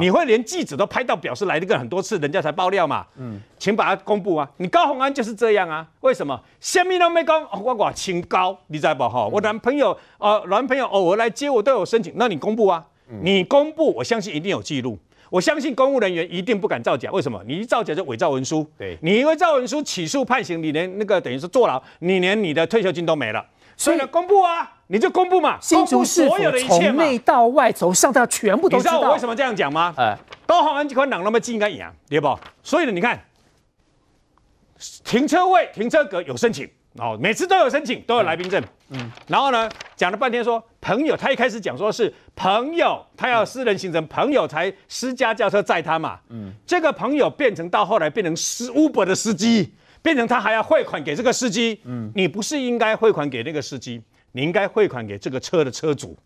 [0.00, 3.06] 你会连记者都拍到，表示来了个很多次，人家才爆料嘛。
[3.18, 4.50] 嗯，请把它公布啊！
[4.56, 5.86] 你高虹安就是这样啊？
[6.00, 6.36] 为什么？
[6.58, 9.08] 什么都没讲，我我清高，你知道不？
[9.08, 12.84] 哈，我男朋友呃，男朋友偶尔来接我都有申请，那你公布啊？
[13.22, 14.98] 你公布，我相信一定有记录。
[15.30, 17.08] 我相信公务人员一定不敢造假。
[17.12, 17.40] 为什么？
[17.46, 18.68] 你一造假就伪造文书。
[18.76, 23.46] 对，你因为造文书起诉判刑，你连那个等于是坐牢，你连你的退休金都没了。
[23.76, 26.36] 所以呢，公布啊，你就公布嘛，新竹市府
[26.66, 28.92] 从内到外，从上到全部都知道。
[28.92, 29.92] 你知道我为什么这样讲吗？
[29.98, 32.38] 哎，高虹安这块党那么近，应该赢，对不？
[32.62, 33.22] 所以呢，你看，
[35.04, 36.66] 停车位、停车格有申请
[36.98, 38.62] 哦，每次都有申请，都有来宾证。
[38.88, 46.18] 嗯，然后呢，讲了半天说朋友，他一开始讲说是朋友，他要私人行程，朋友才私家轿车载他嘛。
[46.30, 49.74] 嗯，这个朋友变成到后来变成是 Uber 的司机。
[50.06, 56.16] 变成他还要汇款给这个司机，嗯，你不是应该汇款给那个司机，你应该汇款给这个车的车主，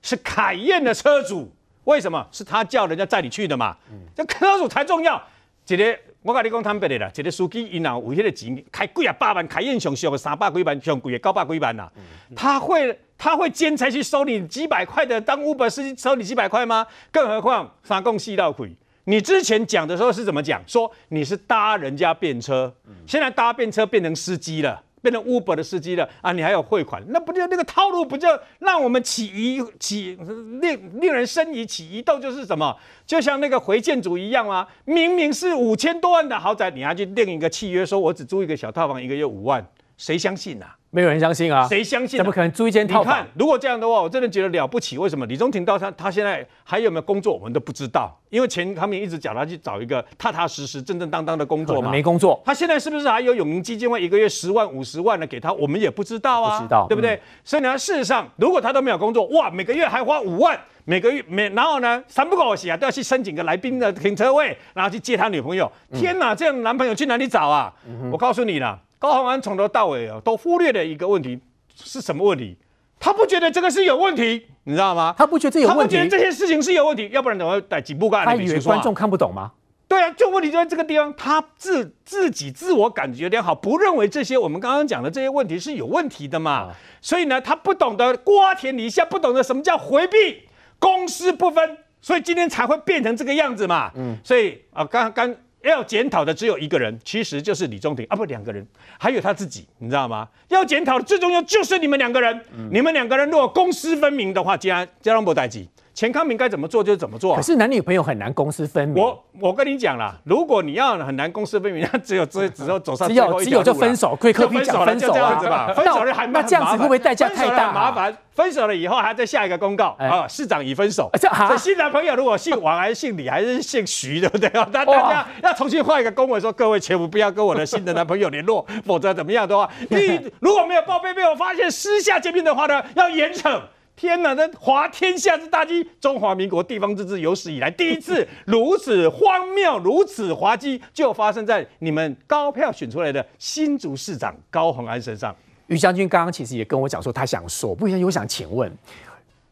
[0.00, 2.24] 是凯宴的车主，为什么？
[2.30, 5.20] 是他叫人家载你去的嘛，嗯，这车主才重要。
[5.66, 11.90] 一个我跟你讲坦白的啦，一个司机因为有那个钱开贵啊，八万，凯宴上小的三百几万，上贵的九百几万呐，
[12.36, 16.86] 他会他会兼差去收你几百块的，当 Uber 司机收你几百块吗？
[17.10, 18.72] 更何况三公四道亏。
[19.08, 20.60] 你之前讲的时候是怎么讲？
[20.66, 22.72] 说你是搭人家便车，
[23.06, 26.32] 现在搭便车变成司机了，变成 Uber 的司机了啊！
[26.32, 30.18] 你还有汇款，那不就那个套路不就让我们起疑起
[30.60, 32.18] 令令人生疑起疑窦？
[32.18, 32.76] 就是什么？
[33.06, 34.66] 就像那个回建筑一样吗？
[34.84, 39.64] 明明是五千多万的豪宅，你还去订一个契约，说我只租一个小套房，一个月五万，
[39.96, 40.76] 谁相信啊？
[40.90, 41.66] 没有人相信啊！
[41.68, 42.20] 谁相信、啊？
[42.22, 43.12] 怎么可能租一间套房？
[43.12, 44.96] 你看，如果这样的话，我真的觉得了不起。
[44.96, 48.18] 为什么李宗廷到他他现在还有没有工作，我们都不知道。
[48.30, 51.90] 因为前他们一直讲他去找一个踏踏实实、正正当当的工作嘛。
[51.90, 52.40] 没工作。
[52.46, 55.52] 他现在是不是还有永明基金会一个月十万、五十万的给他？
[55.52, 56.58] 我们也不知道啊。
[56.58, 57.14] 不知道，对不对？
[57.14, 65.70] 嗯、所以呢，事实上，如果他都没有工作，哇，每个月还花五万，每个月每然后呢，三不五时啊都要去申请个来宾的停车位，然后去接他女朋友。
[65.92, 67.70] 天哪，这样的男朋友去哪里找啊？
[67.86, 71.40] 嗯、我告诉你了，高虹安从头到尾啊都忽略了一个问题。
[71.78, 72.56] 是什么问题？
[72.98, 75.14] 他不觉得这个是有问题，你知道吗？
[75.18, 78.24] 他不觉得这有问题，他不觉得这些事情是有问题，要不然怎么会逮几部干？
[78.24, 79.52] 他以为观众看不懂吗？
[79.86, 86.50] 对啊，就问题就在这个地方，他自自己自我感觉良好，不认为这些我们刚刚讲的这些问题是有问题的嘛？
[86.50, 90.44] 啊、所以呢，他不懂得瓜田李下，不懂得什么叫回避，
[90.78, 93.92] 公私不分，所以今天才会变成这个样子嘛。
[93.96, 95.36] 嗯，所以啊，刚刚。
[95.70, 98.66] 要检讨的只有一个人，其实就是李中廷啊，不，两个人，
[98.98, 100.28] 还有他自己，你知道吗？
[100.48, 107.36] 要检讨的最重要就是你们两个人，你们两个人如果公私分明的话，既然这样不代志，钱康明该怎么做就怎么做、啊。
[107.36, 109.02] 可是男女朋友很难公私分明。
[109.02, 117.72] 我我跟你讲啦，如果你要很难公私分明， 那只有只只有走上只有只有就分手，可以可以讲分手啊，分手了还那这样子会不会代价太大？
[117.72, 121.08] 麻烦，分手了以后还要再下一个公告啊，市长已分手。
[121.48, 124.50] 这新男朋友如果姓王还是姓李还是姓徐，对不对？
[124.70, 133.58] 那大家要重新换一个公文，说各位切不要跟我的新的男朋友联络，否则怎么样的话， 你如果没有报备被我发现私下见面的话呢，要严惩。
[133.96, 145.34] 天哪，这滑天下之大稽，中华民国地方自治有史以来第一次如此荒谬、如此滑稽，就发生在你们高票选出来的新竹市长高鸿安身上。
[145.68, 148.70] 于将军刚刚其实也跟我讲说，他想说，不然我想请问，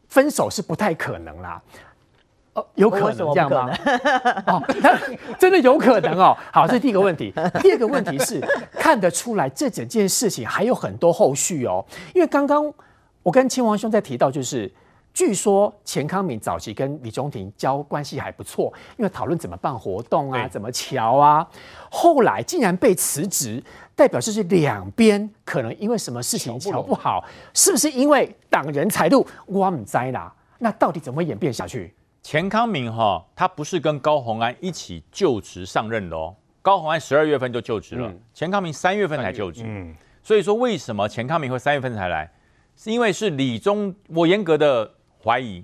[0.07, 1.59] 分手是不太可能啦，
[2.53, 3.75] 哦，有可能这样吗？
[4.45, 4.63] 哦，
[5.39, 6.37] 真的有可能哦。
[6.51, 7.33] 好，这是第一个问题。
[7.63, 8.39] 第二个问题是
[8.73, 12.71] 看得出来，这整件事情还有很多后续哦，因为刚刚。
[13.25, 14.71] 我跟亲王兄在提到，就是
[15.11, 21.47] 据说钱康敏早期跟李中庭交关系还不错，因为讨论怎么办活动啊，怎么瞧啊，
[21.89, 23.63] 后来竟然被辞职，
[23.95, 29.25] 代表就是两边可能因为什么事情瞧不好，是不是因为党人财路？
[29.47, 30.31] 我唔知啦。
[30.59, 31.95] 那到底怎么演变下去？
[32.21, 42.29] 钱康明哈，他不是跟高虹安一起就职上任的哦，高虹安十二月份就就职了，钱康明三月份才就职，嗯，所以说为什么钱康明会三月份才来？
[42.75, 44.91] 是因为是李中，我严格的
[45.23, 45.63] 怀疑，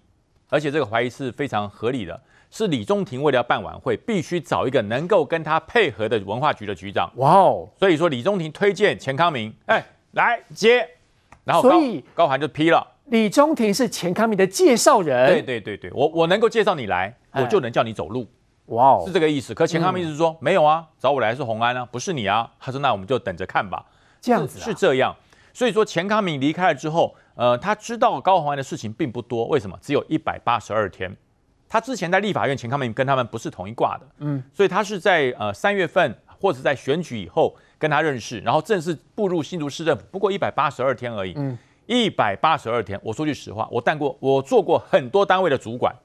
[0.50, 2.20] 而且这个怀疑是非常合理的，
[2.50, 7.12] 是李中庭为了要办晚会，必须找一个能够跟他配合的文化局的局长。
[7.18, 7.70] 哇哦！
[7.78, 10.88] 所以说李中庭推荐钱康明，哎，来接，
[11.44, 12.86] 然后高所以高寒就批了。
[13.06, 15.28] 李中庭是钱康明的介绍人。
[15.28, 18.26] 对对对对，我我能够介绍你来，我就能叫你走路。
[18.68, 19.54] 哇哦，是这个意思。
[19.54, 22.50] 可钱康明是说、嗯、没有啊，找我来是洪安啊，不是你啊。
[22.58, 23.86] 他说那我们就等着看吧。
[24.22, 25.14] 这样子是，是这样。
[25.54, 29.48] 所以说钱康明离开了之后，呃，他知道高虹安的事情并不多。
[29.48, 29.78] 为什么？
[29.82, 31.16] 只有一百八十二天。
[31.68, 43.00] 他之前在立法院，钱康明跟他们不是同一挂的，嗯，所以他是在呃三月份或者在选举以后跟他认识，然后正式步入新竹市政府，不过一百八十二天而已，嗯，一百八十二天。
[43.02, 45.96] 我说句实话，我当过，我做过很多单位的主管，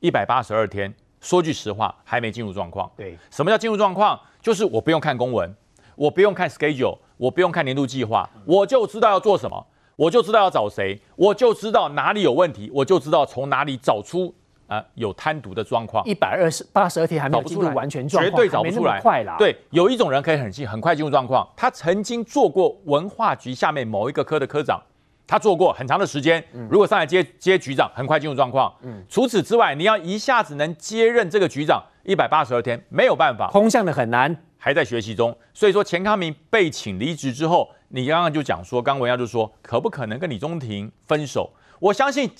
[0.00, 2.90] 一百八十二天，说句实话，还没进入状况。
[2.96, 4.18] 对，什么叫进入状况？
[4.42, 5.54] 就是我不用看公文，
[5.94, 6.98] 我不用看 schedule。
[7.16, 14.34] 我不用看年度计划，我就知道要做什么，我就知道要找谁，我就知道哪里有问题，我就知道从哪里找出
[14.66, 16.04] 啊、呃、有贪渎的状况。
[16.04, 19.00] 一百二十八十二天还没有进入完全状况，绝对找不出来。
[19.00, 19.36] 快啦！
[19.38, 24.82] 对，有一种人可以很近很快进入状况，他曾经做过文化局下面某一个科的科长，
[25.26, 26.44] 他做过很长的时间。
[26.68, 28.74] 如果上来接接局长，很快进入状况。
[28.82, 34.36] 嗯，除此之外，你要一下子能接任这个局长，一百八十二天没有办法，空降的很难。
[34.64, 41.52] 还在学习中，所以说钱康明被请离职之后，你刚刚就讲说，刚文耀就说，可不可能跟李中庭分手？
[41.78, 42.30] 我相信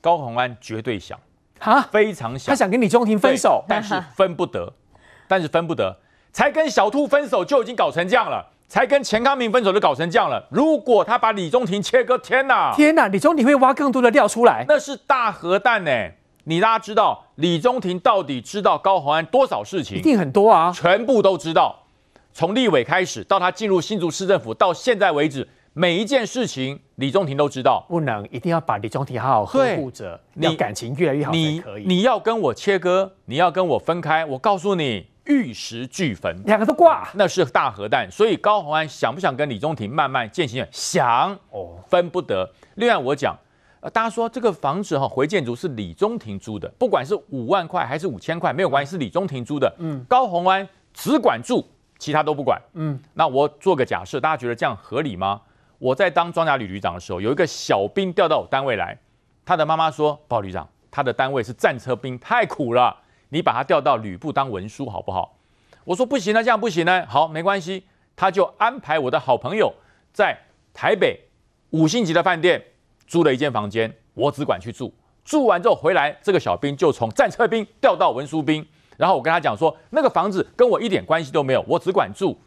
[0.00, 1.18] 高虹安绝对想，
[1.58, 4.72] 哈，非常想，他想跟李中庭分手，但是分不得，
[5.26, 5.98] 但是分不得，
[6.32, 10.46] 才跟小兔分手就已经搞成这样了，才跟钱康明分手就搞成这样了。
[10.52, 15.90] 如果他把李中庭切割，天哪，天哪，李中庭会挖更多的料出来，那是大核弹呢。
[16.44, 19.96] 你大家知道李中庭到底知道高鸿安多少事情？
[19.96, 21.74] 一定很多啊，全部都知道。
[22.32, 27.86] 从立委开始到他进入新竹市政府到现在为止，每一件事情李中庭都知道。
[27.88, 31.84] 不能，一定要把李中庭好好呵护着，你感情越来越好才可以。
[31.86, 38.10] 你，你要跟我切割，你要跟我分开，我告诉你，玉石俱焚，两个都挂，那是大核弹。
[38.10, 40.66] 所以高鸿安想不想跟李中庭慢慢渐行？
[40.70, 42.50] 想哦，分不得。
[42.74, 43.34] 另外我讲。
[43.92, 49.70] 大家说这个房子哈，回建筑是李中庭租的，不管是五万块还是五千块，没有关系，是李中庭租的。
[49.78, 51.62] 嗯，高虹安只管住，
[51.98, 52.60] 其他都不管。
[52.72, 55.42] 嗯，那我做个假设，大家觉得这样合理吗？
[55.78, 58.98] 我在当装甲旅旅长的时候，有一个小兵调到我单位来，
[59.44, 62.96] 他的妈妈说：“鲍旅长，他的单位是战车兵，太苦了，
[63.28, 65.36] 你把他调到旅部当文书好不好？”
[65.84, 67.84] 我说：“不行啊，这样不行呢。”好，没关系，
[68.16, 69.74] 他就安排我的好朋友
[70.10, 70.38] 在
[70.72, 71.20] 台北
[71.70, 72.64] 五星级的饭店。
[73.06, 74.92] 租了一间房间，我只管去住。
[75.24, 78.66] 住完之后回来，这个小兵就从战车兵调到文书兵。
[78.96, 82.38] 然后我跟他讲说，那个房子跟我一点关系都没有，我只管住。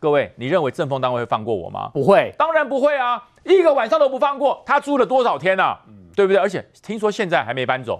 [0.00, 1.88] 各位，你认为政风单位会放过我吗？
[1.94, 3.22] 不会，当然不会啊！
[3.44, 4.62] 一个晚上都不放过。
[4.66, 5.80] 他租了多少天啊？
[5.86, 6.40] 嗯，对不对？
[6.40, 7.98] 而且听说现在还没搬走，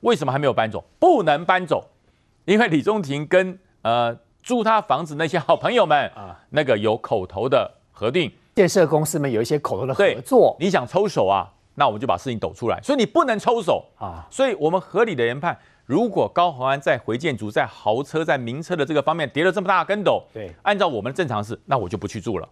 [0.00, 0.84] 为什么还没有搬走？
[0.98, 1.84] 不能搬走，
[2.44, 8.30] 因为李中庭跟呃租他房子那些好朋友们啊，那个有口头的核定。
[8.54, 11.50] 建设公司们有一些口头的合作，你想抽手啊？
[11.74, 12.78] 那我们就把事情抖出来。
[12.82, 14.26] 所以你不能抽手啊！
[14.30, 22.46] 所以我们合理的研判，如果高虹安在回建筑、在豪车、在名车的这个方面跌了这么大的跟斗，对，按照我们的正常是，那我就不去住了。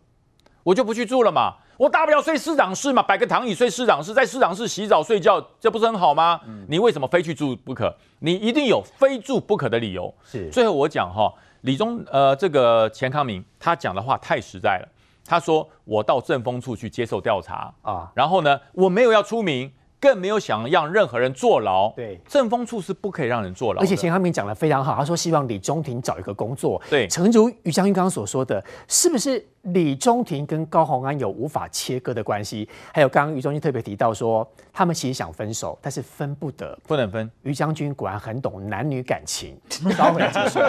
[0.62, 1.54] 我就不去住了嘛。
[1.76, 6.40] 我大不了睡市长室嘛，摆个躺椅睡市长室，在市长室洗澡睡觉，这不是很好吗？
[6.46, 7.94] 嗯、你为什么非去住不可？
[8.20, 10.14] 你一定有非住不可的理由。
[10.24, 11.30] 是，最后我讲哈，
[11.62, 14.88] 李宗呃这个钱康明他讲的话太实在了。
[15.30, 19.70] 他说我到政风处去接受调查啊，然后呢，我没有要出名。
[20.02, 21.90] 更没有想让任何人坐牢。
[21.90, 23.82] 对，政风处是不可以让人坐牢。
[23.82, 26.80] 而且钱康明讲的非常好，他说希望李中庭找一个工作。
[26.88, 32.66] 对，诚如于将军刚刚所说的，是不是李中庭跟高虹安有无法切割的关系？
[32.94, 37.30] 还有刚刚于将军特别提到说，他们其实想分手，但是分不得，不能分。
[37.42, 39.54] 于将军果然很懂男女感情。
[39.94, 40.60] 稍回来继续。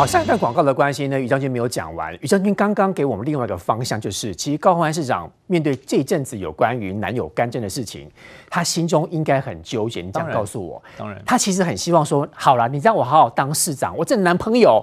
[0.00, 2.14] 好，上一段广告的关系呢，于将军没有讲完。
[2.22, 8.10] 于将军刚刚给我们另外一个方向，就是其实高宏安市长面对这阵子有关于男友干政的事情，
[8.48, 10.00] 他心中应该很纠结。
[10.00, 14.82] 你这样告诉我，当然，他其实很希望说，好了，你让我好好当市长，我这男朋友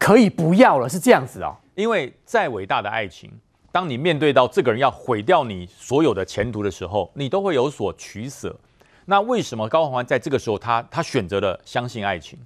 [0.00, 1.54] 可以不要了，是这样子哦。
[1.76, 3.30] 因为再伟大的爱情，
[3.70, 8.52] 当你面对到这个人要毁掉你所有的前途的时候，你都会有所取舍。
[9.04, 12.36] 那为什么高宏安在这个时候他，他他选择了相信爱情？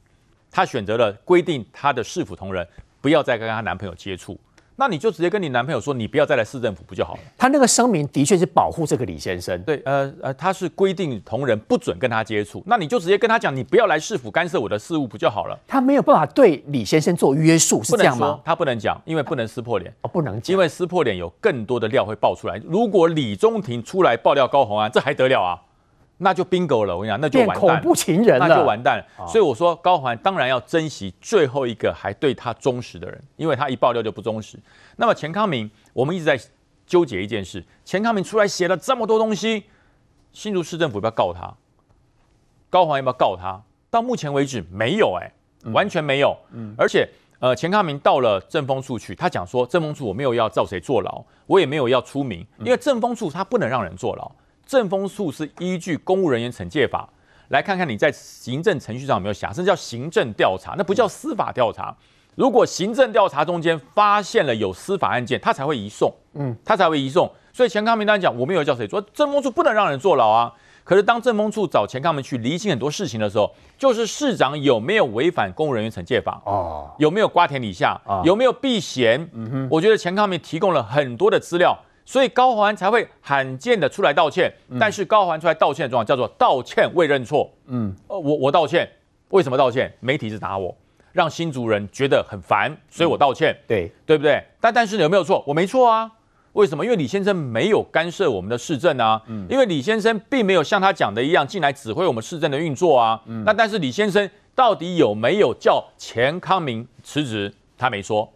[0.51, 2.67] 她选择了规定她的市府同仁
[3.01, 4.39] 不要再跟她男朋友接触，
[4.77, 7.21] 那你就直接跟你男朋友说，你不要再来市政府不就好了？
[7.37, 9.63] 她那个声明的确是保护这个李先生。
[9.63, 15.59] 对，呃呃，他是规定同仁不准跟他接触，那你就直接跟他讲，你不要来市府干涉我的事务不就好了？
[15.67, 18.41] 他没有办法对李先生做约束，是这样吗？
[18.45, 22.61] 他不能讲，因为不能撕破脸哦，不能讲，因为撕破脸有更多的料会爆出来。
[22.65, 25.61] 如果李中庭出来爆料高虹安，这还得了啊？
[26.23, 29.05] 那就 bingo 了，我跟你讲，那就完蛋，恐怖情人了，那就完蛋了。
[29.17, 34.59] 哦、所以我说，高虹安当然要珍惜最后一个还对他忠实的人，因为他一爆料就不忠实。
[34.97, 36.39] 那么钱康明，我们一直在
[36.87, 39.65] 纠结一件事：钱康明出来写了这么多东西，
[40.33, 41.55] 新竹市政府要不要告他？
[42.69, 43.63] 高环要不要告他？
[43.91, 45.25] 到目前为止没有、欸，
[45.65, 46.37] 哎，完全没有。
[46.53, 47.09] 嗯，而且
[47.39, 54.31] 呃，钱康明到了政风处去，他讲说，政风处我没有要召谁坐牢，我也没有要出名，因为政风处他不能让人坐牢。
[54.71, 57.09] 政风处是依据公务人员惩戒法
[57.49, 61.93] 来看看你在行政程序上有没有瑕疵，叫行政调查，那不叫司法调查。
[62.37, 67.29] 如果行政调查中间发现了有司法案件，他才会移送，嗯，他才会移送。
[67.53, 70.53] 所以钱康明当然讲，我没有叫谁说政风处不能让人坐牢啊。
[70.85, 79.29] 可是当政风处找钱康明去厘清很多事情的时候，就是市长有没有违反公务人员惩戒法哦，有没有瓜田李下，有没有避嫌？
[79.33, 81.77] 嗯哼，我觉得钱康明提供了很多的资料。
[82.11, 87.49] 所以高环才会罕见的出来道歉，嗯、但是高环出来道歉的状况叫做道歉未认错。
[87.69, 88.91] 嗯，呃，我我道歉，
[89.29, 89.95] 为什么道歉？
[90.01, 90.77] 媒体是打我，
[91.13, 93.53] 让新竹人觉得很烦，所以我道歉。
[93.53, 94.43] 嗯、对，对不对？
[94.61, 95.45] 但但是有没有错？
[95.47, 96.11] 我没错啊。
[96.55, 96.85] 为什么？
[96.85, 99.23] 因为李先生没有干涉我们的市政啊。
[99.29, 103.23] 嗯，因为李先生并没有像他讲的一样进来指挥我们市政的运作啊。
[103.27, 107.55] 嗯，那但是李先生到底有没有叫钱康明辞职？
[107.79, 108.29] 他没说。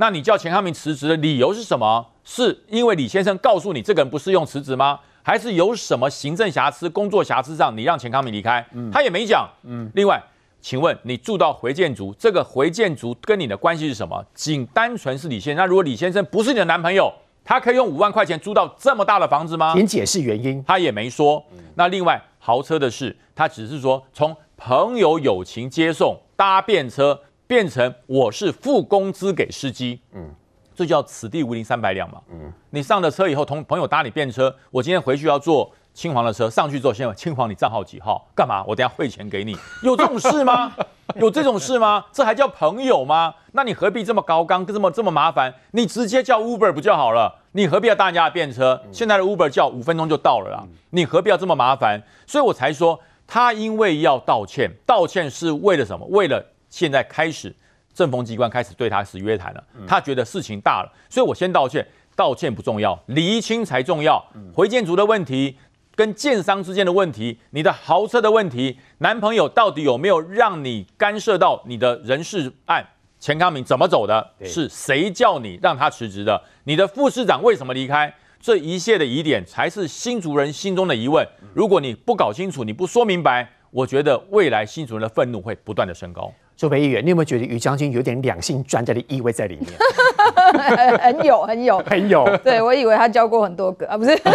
[0.00, 2.06] 那你叫钱康明辞职的理由是什么？
[2.22, 5.00] 是因为李先生告诉你这个人不适用辞职吗？
[5.24, 8.64] 还是有什么行政瑕疵、工作瑕疵上你让钱康明离开？
[8.72, 9.48] 嗯，他也没讲。
[9.64, 10.22] 嗯，另外，
[10.60, 14.24] 请问你住到回建筑，这个回建筑跟你的关系是什么？
[14.32, 15.64] 仅单纯是李先生。
[15.64, 17.12] 那如果李先生不是你的男朋友，
[17.44, 19.74] 他可以用五万块钱租到这么大的房子吗？
[19.74, 20.62] 请解释原因。
[20.64, 21.44] 他也没说。
[21.74, 30.00] 那另外，豪车的事，他只是说从朋友友情接送搭便车，变成我是付工资给司机。
[30.12, 30.32] 嗯。
[30.76, 32.20] 这叫此地无银三百两嘛。
[32.30, 38.24] 嗯，你上了车以后，同朋友搭你便车，我今天回去要坐青黄的车，上去之后先问青黄，你账号几号？
[38.32, 38.62] 干嘛？
[38.64, 40.72] 我等下汇钱给你， 有这种事吗？
[41.16, 42.04] 有这种事吗？
[42.12, 43.34] 这还叫朋友吗？
[43.50, 45.52] 那你何必这么高刚，这么这么麻烦？
[45.72, 47.34] 你直接叫 Uber 不就好了？
[47.50, 48.80] 你何必要搭人家的便车？
[48.92, 52.00] 现在的 Uber 叫五分钟就到了啦，你何必要这么麻烦？
[52.24, 56.06] 所以我才说，他因为要道歉，道歉是为了什么？
[56.10, 57.54] 为了现在开始。
[57.94, 64.24] 政风机关开始对他是约谈了，他觉得事情大了，所以我先道歉，道歉不重要，厘清才重要。
[64.54, 65.56] 回建筑的问题，
[65.96, 72.86] 跟建商之间的问题，你的豪车的问题，男朋友到底有没有让你干涉到你的人事案？
[73.18, 74.30] 钱康明怎么走的？
[74.44, 76.40] 是谁叫你让他辞职的？
[76.62, 78.14] 你的副市长为什么离开？
[78.40, 81.26] 这一切的疑点才是新族人心中的疑问。
[81.52, 86.32] 如果你不搞清楚，你不说明白，我觉得未来新族人的愤怒会不断的升高。
[86.58, 89.68] 周培议员，你有没有觉得于将军有点两性专家的意味在里面？
[90.98, 92.36] 很有，很有，很有。
[92.38, 94.10] 对，我以为他教过很多个啊，不是。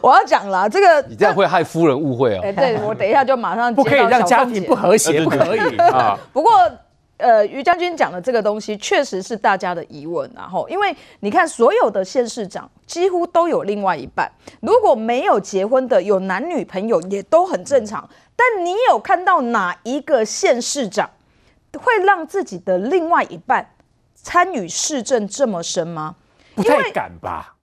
[0.00, 2.40] 我要讲了，这个你这样会害夫人误会哦。
[2.44, 3.74] 哎，对，我等一下就马上。
[3.74, 6.16] 不可以让家庭不和谐，不可以啊。
[6.32, 6.52] 不过
[7.20, 21.08] 呃，于将军讲的这个东西确实是大家的疑问，然后因为你看所有的县市长几乎都有另外一半，如果没有结婚的有男女朋友也都很正常，但你有看到哪一个县市长
[21.78, 23.74] 会让自己的另外一半
[24.14, 26.16] 参与市政这么深吗？
[26.54, 27.56] 不太敢吧？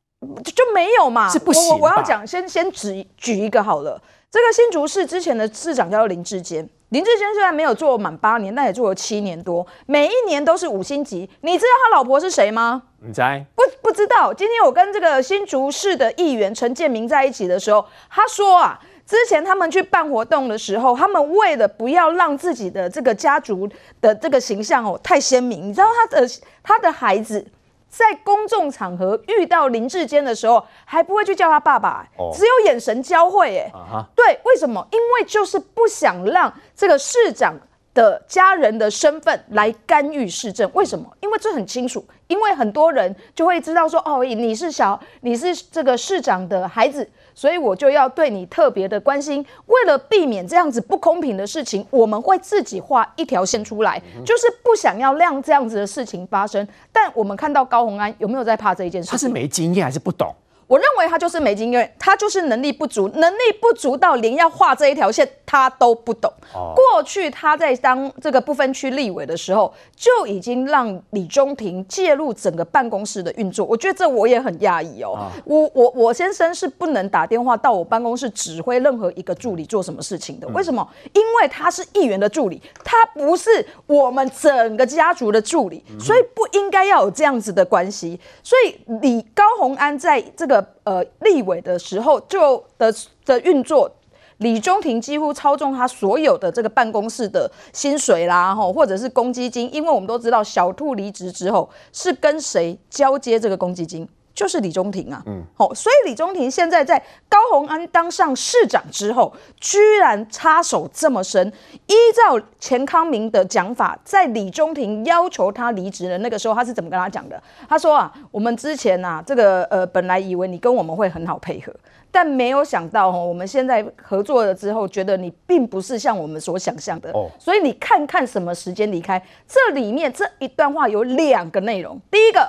[0.44, 1.30] 就就没有嘛？
[1.30, 1.70] 是不行。
[1.70, 4.02] 我我要讲，先先举举一个好了，
[4.32, 6.68] 这个新竹市之前的市长叫林志坚。
[6.90, 11.30] 林志坚虽然没有做满八年，但也做了七年多，每一年都是五星级。
[11.42, 12.84] 你知道他老婆是谁吗？
[13.02, 13.46] 你猜？
[13.56, 14.34] 不不知道。
[14.34, 23.70] 今天我跟这个新竹市的议员陈建明在一起的时候，他说啊，之前他们去办活动的时候，他们为了不要让自己的这个家族
[24.00, 26.28] 的这个形象哦太鲜明，你知道他的
[26.64, 27.46] 他的孩子。
[27.90, 33.58] 在公众场合遇到林志坚的时候，还不会去叫他爸爸，只有眼神交汇。
[33.58, 33.72] 哎，
[34.16, 34.86] 对，为什么？
[34.92, 37.56] 因为就是不想让这个市长
[37.98, 40.70] 的家人的身份来干预市政。
[40.76, 41.06] 为什么？
[41.22, 47.10] 因为这很清楚，因为很多人就会知道说，哦，你是小，你是这个市长的孩子。
[47.34, 56.68] 所以我就要对你特别的关心，为了避免这样子不公平的事情，我们会自己画一条线出来，就是不想要让这样子的事情发生。
[56.92, 59.12] 但我们看到高虹安有没有在怕这一件事？
[59.12, 60.36] 他是没经验还是不懂？
[60.68, 66.32] 我认为他就是没经验，他就是能力不足，能力不足到连要画这一条线他都不懂。
[66.54, 66.76] Oh.
[66.76, 73.66] 过去他在当这个不分区立委的时候，就已经让李中庭介入整个办公室的运作。
[73.66, 75.32] 我觉得这我也很讶异哦。
[75.46, 75.46] Oh.
[75.46, 80.48] 我我我先生是不能打电话到我办公室指挥任何一个助理做什么事情的。
[80.50, 80.86] 为什么？
[81.14, 88.20] 因为他是议员的助理，他不是我们整个家族的助理，所以不应该要有这样子的关系。
[88.44, 90.57] 所以李高虹安在这个。
[90.84, 92.94] 呃，立委的时候就的
[93.26, 93.92] 的运作，
[94.38, 104.08] 李中庭几乎操纵他所有的这个办公室的薪水啦，吼，或者是公积金，因为我们都知道小兔离职之后是跟谁交接这个公积金。
[104.38, 111.52] 就是李中庭啊，嗯，好，所以李中庭现在在高鸿安当上市长之后，居然插手这么深。
[111.88, 117.42] 依照钱康明的讲法，在李中庭要求他离职的那个时候，他是怎么跟他讲的？
[117.68, 121.74] 他说啊，我们之前啊，这个呃，本来以为你跟我们会很好配合，
[122.12, 127.10] 但没有想到哦，我们现在合作了之后，觉得你并不是像我们所想象的。
[127.14, 129.20] 哦，所以你看看什么时间离开。
[129.48, 132.48] 这里面这一段话有两个内容，第一个，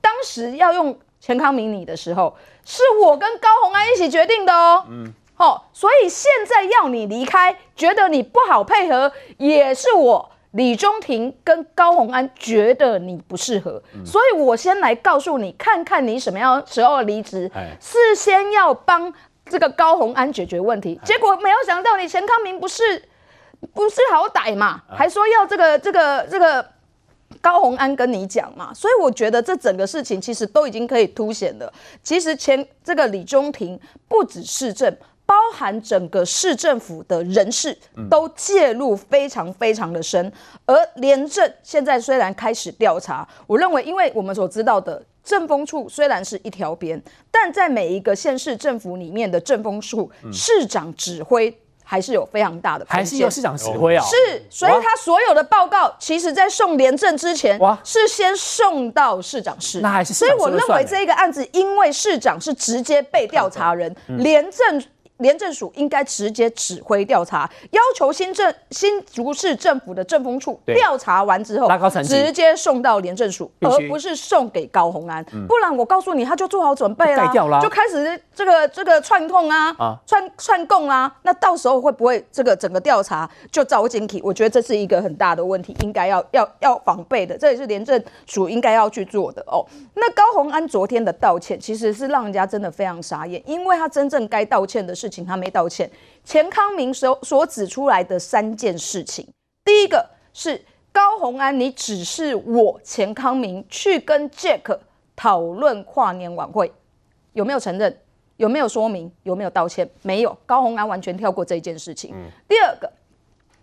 [0.00, 0.98] 当时要用。
[1.20, 4.84] 钱康明你的时候，是我跟高红安一起决定的哦。
[4.88, 17.50] 嗯，好，所以现在要你离开，觉得你不好配合，也是我李中庭跟高红安觉得你不适合，嗯、所以我先来告诉你，看看你什么样时候离职，
[17.80, 19.12] 事先要帮
[19.44, 23.02] 这个高红安解决问题，结果没有想到你陈康明不是
[23.74, 26.64] 不是好歹嘛，还说要这个这个这个。
[27.40, 31.72] 高虹安跟你讲嘛，所以我觉得这整个事情其实都已经可以凸显了。
[32.02, 37.76] 其实前这个李中庭不止市政，包含整个市政府的人事
[38.10, 40.32] 都介入非常非常的深。
[40.66, 47.00] 而廉政现在虽然开始调查，我认为，因为我们所知道的政风处虽然是一条边，
[47.30, 51.56] 但在每一个县市政府里面的政风处市长指挥。
[51.90, 54.04] 还是有非常大的，还是由市长指挥啊？
[54.04, 59.80] 是，所以他所有的报告，其实在送廉政之前，哇，是先送到市长室。
[59.80, 64.84] 那还是，所以我认为这一个案子，因为市长是直接被调查人，廉政。
[65.18, 71.68] 廉政署应该直接指挥调查，要求新政新竹市政府的政风处调查完之后，
[72.04, 75.24] 直接送到廉政署，而不是送给高虹安。
[75.32, 81.12] 嗯、不然我告诉你，他就做好准备啦，啦就开始这个这个串通啊，啊串串供啊。
[81.22, 84.20] 那到时候会不会这个整个调查就遭警惕？
[84.22, 87.36] 我觉得这是一个很大的问题，应该要要要防备的。
[87.36, 89.66] 这也是廉政署应该要去做的哦。
[89.94, 95.07] 那高虹安昨天的道歉，其实是让人家真的非常傻眼，因为他真正该道歉的是。
[95.08, 95.90] 事情他没道歉，
[96.22, 99.26] 钱康明所所指出来的三件事情，
[99.64, 104.78] 第一个是高虹安，你指示我钱康明去跟 Jack
[105.16, 106.70] 讨论跨年晚会，
[107.32, 107.98] 有没有承认？
[108.36, 109.10] 有没有说明？
[109.22, 109.88] 有没有道歉？
[110.02, 112.14] 没有，高虹安完全跳过这一件事情。
[112.14, 112.92] 嗯、第二个，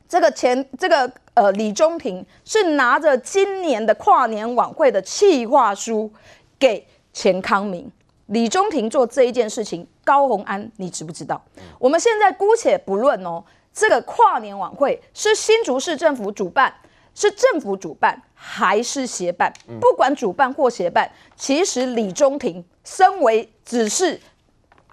[0.10, 6.12] 这个钱，这个呃李中庭是拿着今年的跨年晚会的企划书
[6.58, 7.90] 给钱康明。
[8.26, 11.44] 李中庭做这一件事情，高虹安，你知不知道？
[11.78, 13.44] 我们现在姑且不论哦，
[13.74, 16.74] 这个跨年晚会是新竹市政府主办，
[17.14, 19.52] 是政府主办还是协办？
[19.82, 24.22] 不管主办或协办，其实李中庭身为只是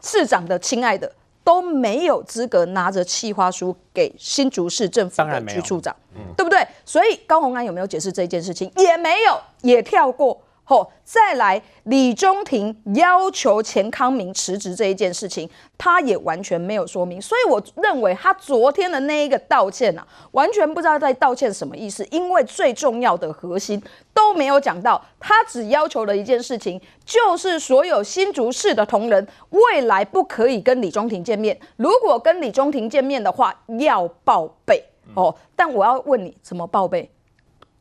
[0.02, 1.12] 市长的亲爱的，
[1.44, 5.94] 都没有资格拿着企划书给新竹市政府的局处长，
[6.36, 6.66] 对不对？
[6.84, 8.72] 所以高鸿安有没有解释这件事情？
[8.76, 10.40] 也没有，也跳过。
[10.64, 17.20] 后再来，李中庭要求钱康明辞职这一件事情，他也完全没有说明。
[17.20, 22.06] 所以我认为他昨天的那一个道歉啊，完全不知道在道歉什么意思。
[22.10, 23.82] 因为最重要的核心
[24.14, 31.58] 都没有讲到，他只要求了一件事情，就是所有新竹市的同仁未来不可以跟李中庭见面。
[31.76, 34.82] 如果跟李中庭见面的话，要报备
[35.14, 35.34] 哦。
[35.56, 37.10] 但我要问你，怎么报备？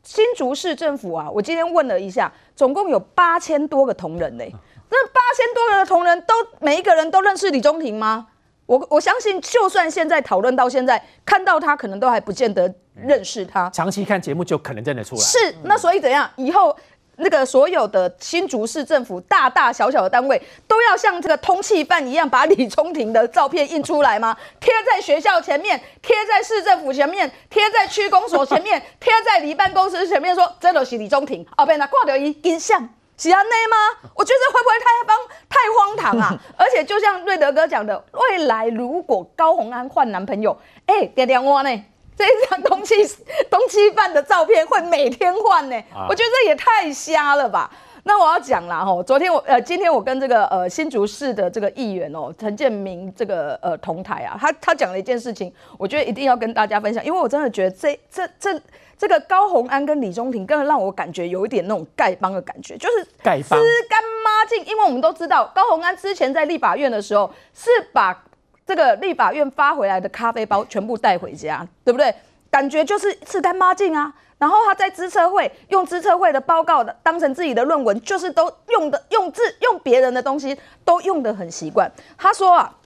[0.02, 4.44] 新竹市政府啊，我今天问了一下，总共有八千多个同仁呢。
[4.90, 8.26] 那八千多个同仁都每一个人都认识李中庭吗？
[8.66, 13.68] 我我相信，就算现在讨论到现在，看到他可能都还不见得认识他。
[13.70, 15.20] 长期看节目就可能认得出来。
[15.20, 16.30] 是，那所以怎样？
[16.36, 16.76] 以后。
[17.22, 24.36] 那个所有的新竹市政府大大小小的单位都要像这个通气犯一样，把李中庭的照片印出来吗？
[24.60, 31.46] 贴在学校前面，贴在市政府前面，贴在区公所前面，贴在离办公室前面，说这都是李中庭。
[31.56, 34.10] 哦，被那挂掉一印象，是安内吗？
[34.16, 35.16] 我觉得会不会太荒
[35.48, 36.40] 太荒唐啊？
[36.58, 41.84] 而且就像瑞德哥讲的，未来如果高虹安换男朋友，哎、欸，点点我呢？
[42.22, 43.16] 这一张通缉
[43.50, 45.76] 通缉犯的照片会每天换呢？
[45.92, 47.68] 啊、我觉得这也太瞎了吧！
[48.04, 58.62] 那我要讲啦吼，昨天我呃，今天我跟这个呃新竹市的这个议员哦陈建明这个呃同台啊，他他讲了一件事情，我觉得一定要跟大家分享，因为我真的觉得这这这
[58.96, 68.22] 这个高虹安跟李中庭，更让我感觉有一点那种丐帮的感觉，就是丐帮吃干抹净，因为我们都知道高虹安之前在立法院的时候是把。
[68.66, 72.14] 这个立法院发回来的咖啡包全部带回家，对不对？
[72.50, 74.12] 感觉就是吃干抹净啊。
[74.38, 81.90] 然后他在资策会用资策会的报告的当成自己的论文，就是都用的用字用别人的东西都用的很习惯。
[82.18, 82.76] 他说啊，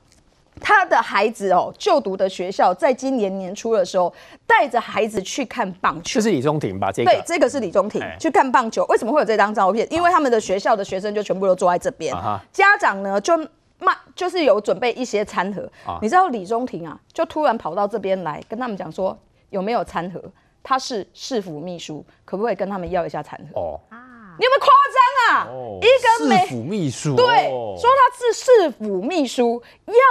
[0.60, 4.12] 他的孩子哦就读的学校在今年年初的时候
[4.46, 6.92] 带着孩子去看棒球，这是李中庭吧？
[6.92, 8.84] 这个对，这个是李中庭、哎、去看棒球。
[8.90, 9.86] 为什么会有这张照片？
[9.90, 13.32] 因为他们的学校的学生就全部都坐在这边，啊、家长呢就。
[13.78, 19.16] 嘛，就是有准备一些餐盒，啊、你知道李中庭啊，就突然跑到这边来跟他们讲说
[19.50, 20.22] 有没有餐盒？
[20.62, 23.60] 他是市府秘书，可不可以跟他们要一下餐盒？
[23.60, 25.48] 哦啊，你有没有夸张啊？
[25.48, 25.86] 哦、一
[26.26, 27.48] 个市府秘书，对，
[27.78, 29.62] 说他是市府秘书，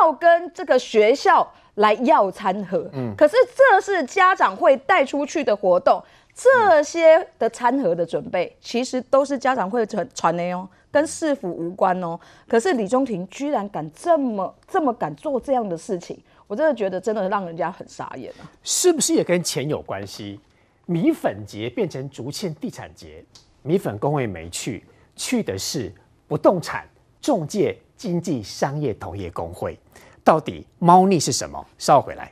[0.01, 1.45] 要跟这个学校
[1.75, 2.89] 来要餐盒。
[2.93, 6.01] 嗯，可是这是家长会带出去的活动，
[6.33, 10.65] 这些的餐盒的准备，其实都是家长会传传的哦。
[10.95, 12.17] 跟市府无关哦，
[12.47, 16.17] 可是李中庭居然敢这么这么敢做这样的事情，
[16.47, 18.47] 我真的觉得真的让人家很傻眼啊！
[18.63, 20.39] 是不是也跟钱有关系？
[20.85, 23.21] 米粉节变成竹堑地产节，
[23.61, 24.85] 米粉公会没去，
[25.17, 25.93] 去的是
[26.29, 26.87] 不动产
[27.19, 29.77] 中介经济商业同业公会，
[30.23, 31.61] 到底猫腻是什么？
[31.77, 32.31] 稍回来。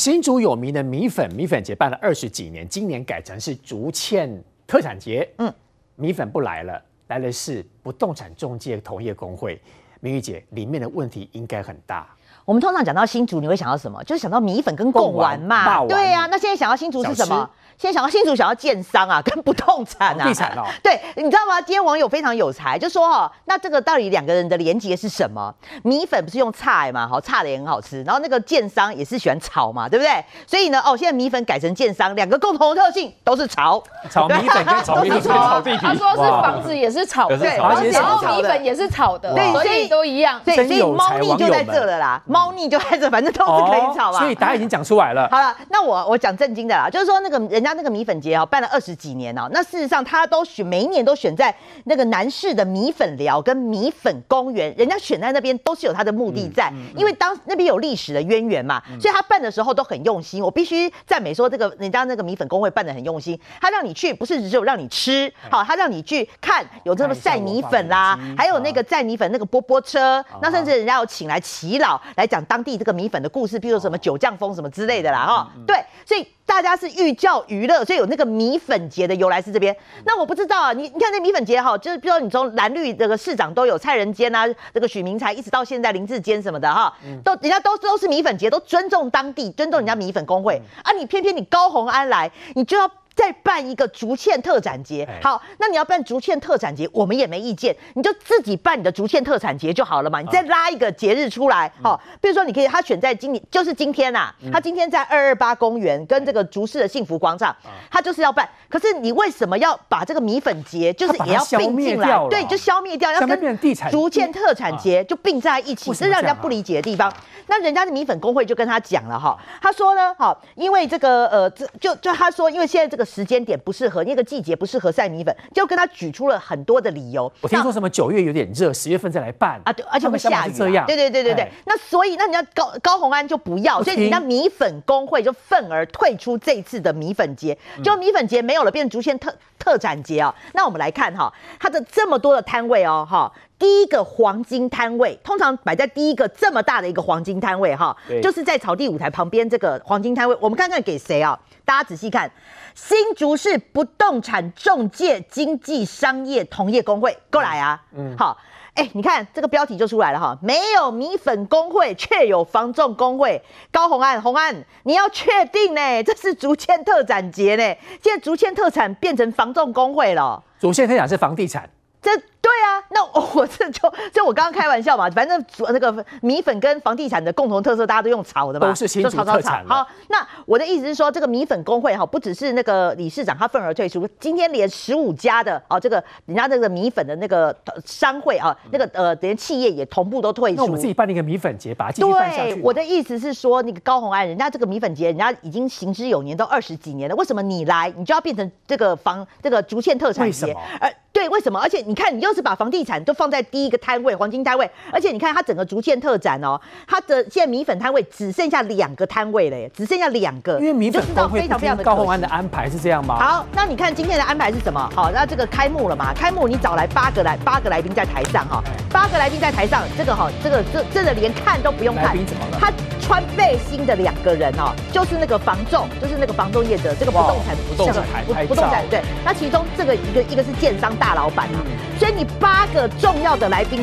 [0.00, 5.30] 新竹有名的米粉米粉节办了二十几年，今年改成是竹堑特产节。
[5.36, 5.52] 嗯，
[5.94, 9.60] 米粉不来了，来的是不动产中介同业公会。
[10.00, 12.08] 明玉姐，里面的问题应该很大。
[12.46, 14.02] 我们通常讲到新竹，你会想到什么？
[14.04, 15.84] 就是想到米粉跟贡丸嘛。
[15.84, 17.50] 对呀、啊，那现在想到新竹是什么？
[17.80, 20.66] 现在想到新竹，想要建商啊， 跟不动产啊，地产哦。
[20.84, 21.58] 对，你知道吗？
[21.58, 25.54] 今天网友非常有才，就说哦，那这个到底两个人的连结是什么？
[25.82, 28.02] 米粉不是用菜嘛，好，菜的也很好吃。
[28.02, 30.22] 然后那个建商也是喜欢炒嘛，对不对？
[30.46, 35.78] 所以呢，哦，现在米粉改成建商，两个共同的特性都是炒，炒米粉跟炒米粉，炒地皮。
[35.78, 40.38] 他说是房子也是炒，对，然后米粉也是炒的，对，所以都一样。
[40.44, 44.18] 对，所以猫腻就在这了啦，猫腻就在这，反正都是可以炒嘛。
[44.18, 45.26] 所以答案已经讲出来了。
[45.30, 48.46] 好了，那我我讲正经的啦，就是说那个人家那个米粉节哦。
[48.50, 51.54] 办了二十几年哦，那事实上他都选每一年都选在
[51.84, 60.42] 那个南市的米粉寮跟米粉公园，人家选在那边都是有他的目的在，嗯嗯嗯、因为当那边有历史的渊源嘛，嗯、所以他办的时候都很用心。
[60.42, 76.26] 我必须赞美说，这个人家那个米粉工会办的很用心，他让你去不是只有让你吃，好，他让你去看有这个晒米粉啦，还有那个载米粉那个波波车，那甚至人家有请来耆老来讲当地这个米粉的故事，譬如什么九降风什么之类的啦，哈，对，所以。
[76.50, 79.74] 大家是寓教于乐，所以有那个米粉节的由来是这边。
[80.04, 84.44] 那我不知道啊，你你看那米粉节哈，就是比如说你从蓝绿这个市长都有蔡仁坚啊，
[84.74, 86.92] 这个许明才一直到现在林志坚什么的哈，
[87.22, 90.90] 都人家都都是米粉节，都尊重当地，尊重人家米粉工会啊。
[90.90, 92.90] 你偏偏你高红安来，你就要
[93.20, 95.06] 再办一个竹堑特产节。
[95.22, 100.22] 好，那你要办竹堑特产节，我们也没意见，你就自己办你的竹堑特产节就好了嘛。
[100.22, 107.54] 你再拉一个节日出来，好，比如说你可以，他选在今年，就是今天呐，他今天在二二八公园跟这个竹市的幸福广场，
[107.90, 108.48] 他就是要办。
[108.70, 112.26] 可是你为什么要把这个米粉节，就是也要并进来？
[112.30, 113.58] 对，就消灭掉，要跟
[113.90, 117.12] 竹堑特产节就并在一起，是让人家不理解的地方。
[117.48, 127.30] 那人家的米粉工会就跟他讲了哈，他说呢，哈，因为这个呃，这就就他说，因为现在这个时间点不适合，那个季节不适合晒米粉，就跟他举出了很多的理由。
[127.40, 131.50] 我听说什么九月有点热，十月份再来办啊，对，而且会下雨，这样，对对对对对。
[131.64, 140.32] 那所以那人家高高红安就不要，所以人家米粉工会就愤而退出这一次的米粉节，就米粉节没有了，变成竹堑特特展节啊。
[140.54, 143.32] 那我们来看哈，它的这么多的摊位哦，哈。
[143.60, 150.34] 第一个黄金摊位，通常摆在第一个这么大的一个黄金摊位，哈，就是在草地舞台旁边这个黄金摊位。
[150.40, 151.38] 我们看看给谁啊？
[151.66, 152.28] 大家仔细看，
[152.74, 158.38] 新竹市不动产中介经纪商业同业公会，过来啊，嗯，好，
[158.72, 163.42] 哎，你看这个标题就出来了哈，没有米粉工会，却有房仲工会。
[163.70, 165.80] 高红安，红安，你要确定呢？
[166.02, 167.62] 这是竹堑特展节呢？
[168.02, 170.42] 现在竹堑特产变成房仲工会了。
[170.58, 171.68] 竹堑特产是房地产。
[172.02, 172.10] 这
[172.42, 179.64] 对啊，那我 这就就我刚刚开玩笑嘛，反正那个米粉跟房地产的共同特色，大家都用炒的嘛，都是新竹特产。
[179.66, 190.56] 好，那我的意思是说，这个米粉工会哈，不只是那个理事长他愤而退出，今天连十五家的哦，这个人家这个米粉的那个商会啊，那个呃，连企业也同步都退出。
[190.56, 192.54] 那我们自己办那个米粉节，把它继续办下去。
[192.54, 200.46] 对，我的意思是说，那个高红安，人家这个米粉节，人家已经行之有年，都二十几年了，为什么你来，你就要变成这个房这个竹堑特产节？
[200.46, 200.60] 为什么？
[200.80, 201.58] 而对，为什么？
[201.58, 210.58] 而且你看，你又是把房地产都放在第一个摊位，黄金摊位，而且你看它整个逐渐特展哦，它的现在米粉摊位只剩下两个摊位了耶，只剩下两个。
[210.58, 213.18] 因为米粉道非常非常的高虹安的安排是这样吗？
[213.18, 214.90] 好，那你看今天的安排是什么？
[214.94, 216.12] 好，那这个开幕了嘛？
[216.14, 222.06] 开幕你找来八个来八个来宾在台上哈，八个来宾在台上，这个哈，这个这真的连看都不用看。
[222.06, 222.58] 来宾怎么了？
[222.60, 229.00] 他穿背心的两个人哦，就是那个房仲，就是那个房仲业者，这个不动产不动产不不动产对。
[229.24, 231.58] 那其中这个一个一个是建商大老板啊，
[231.98, 233.78] 所以第八个重要的来宾。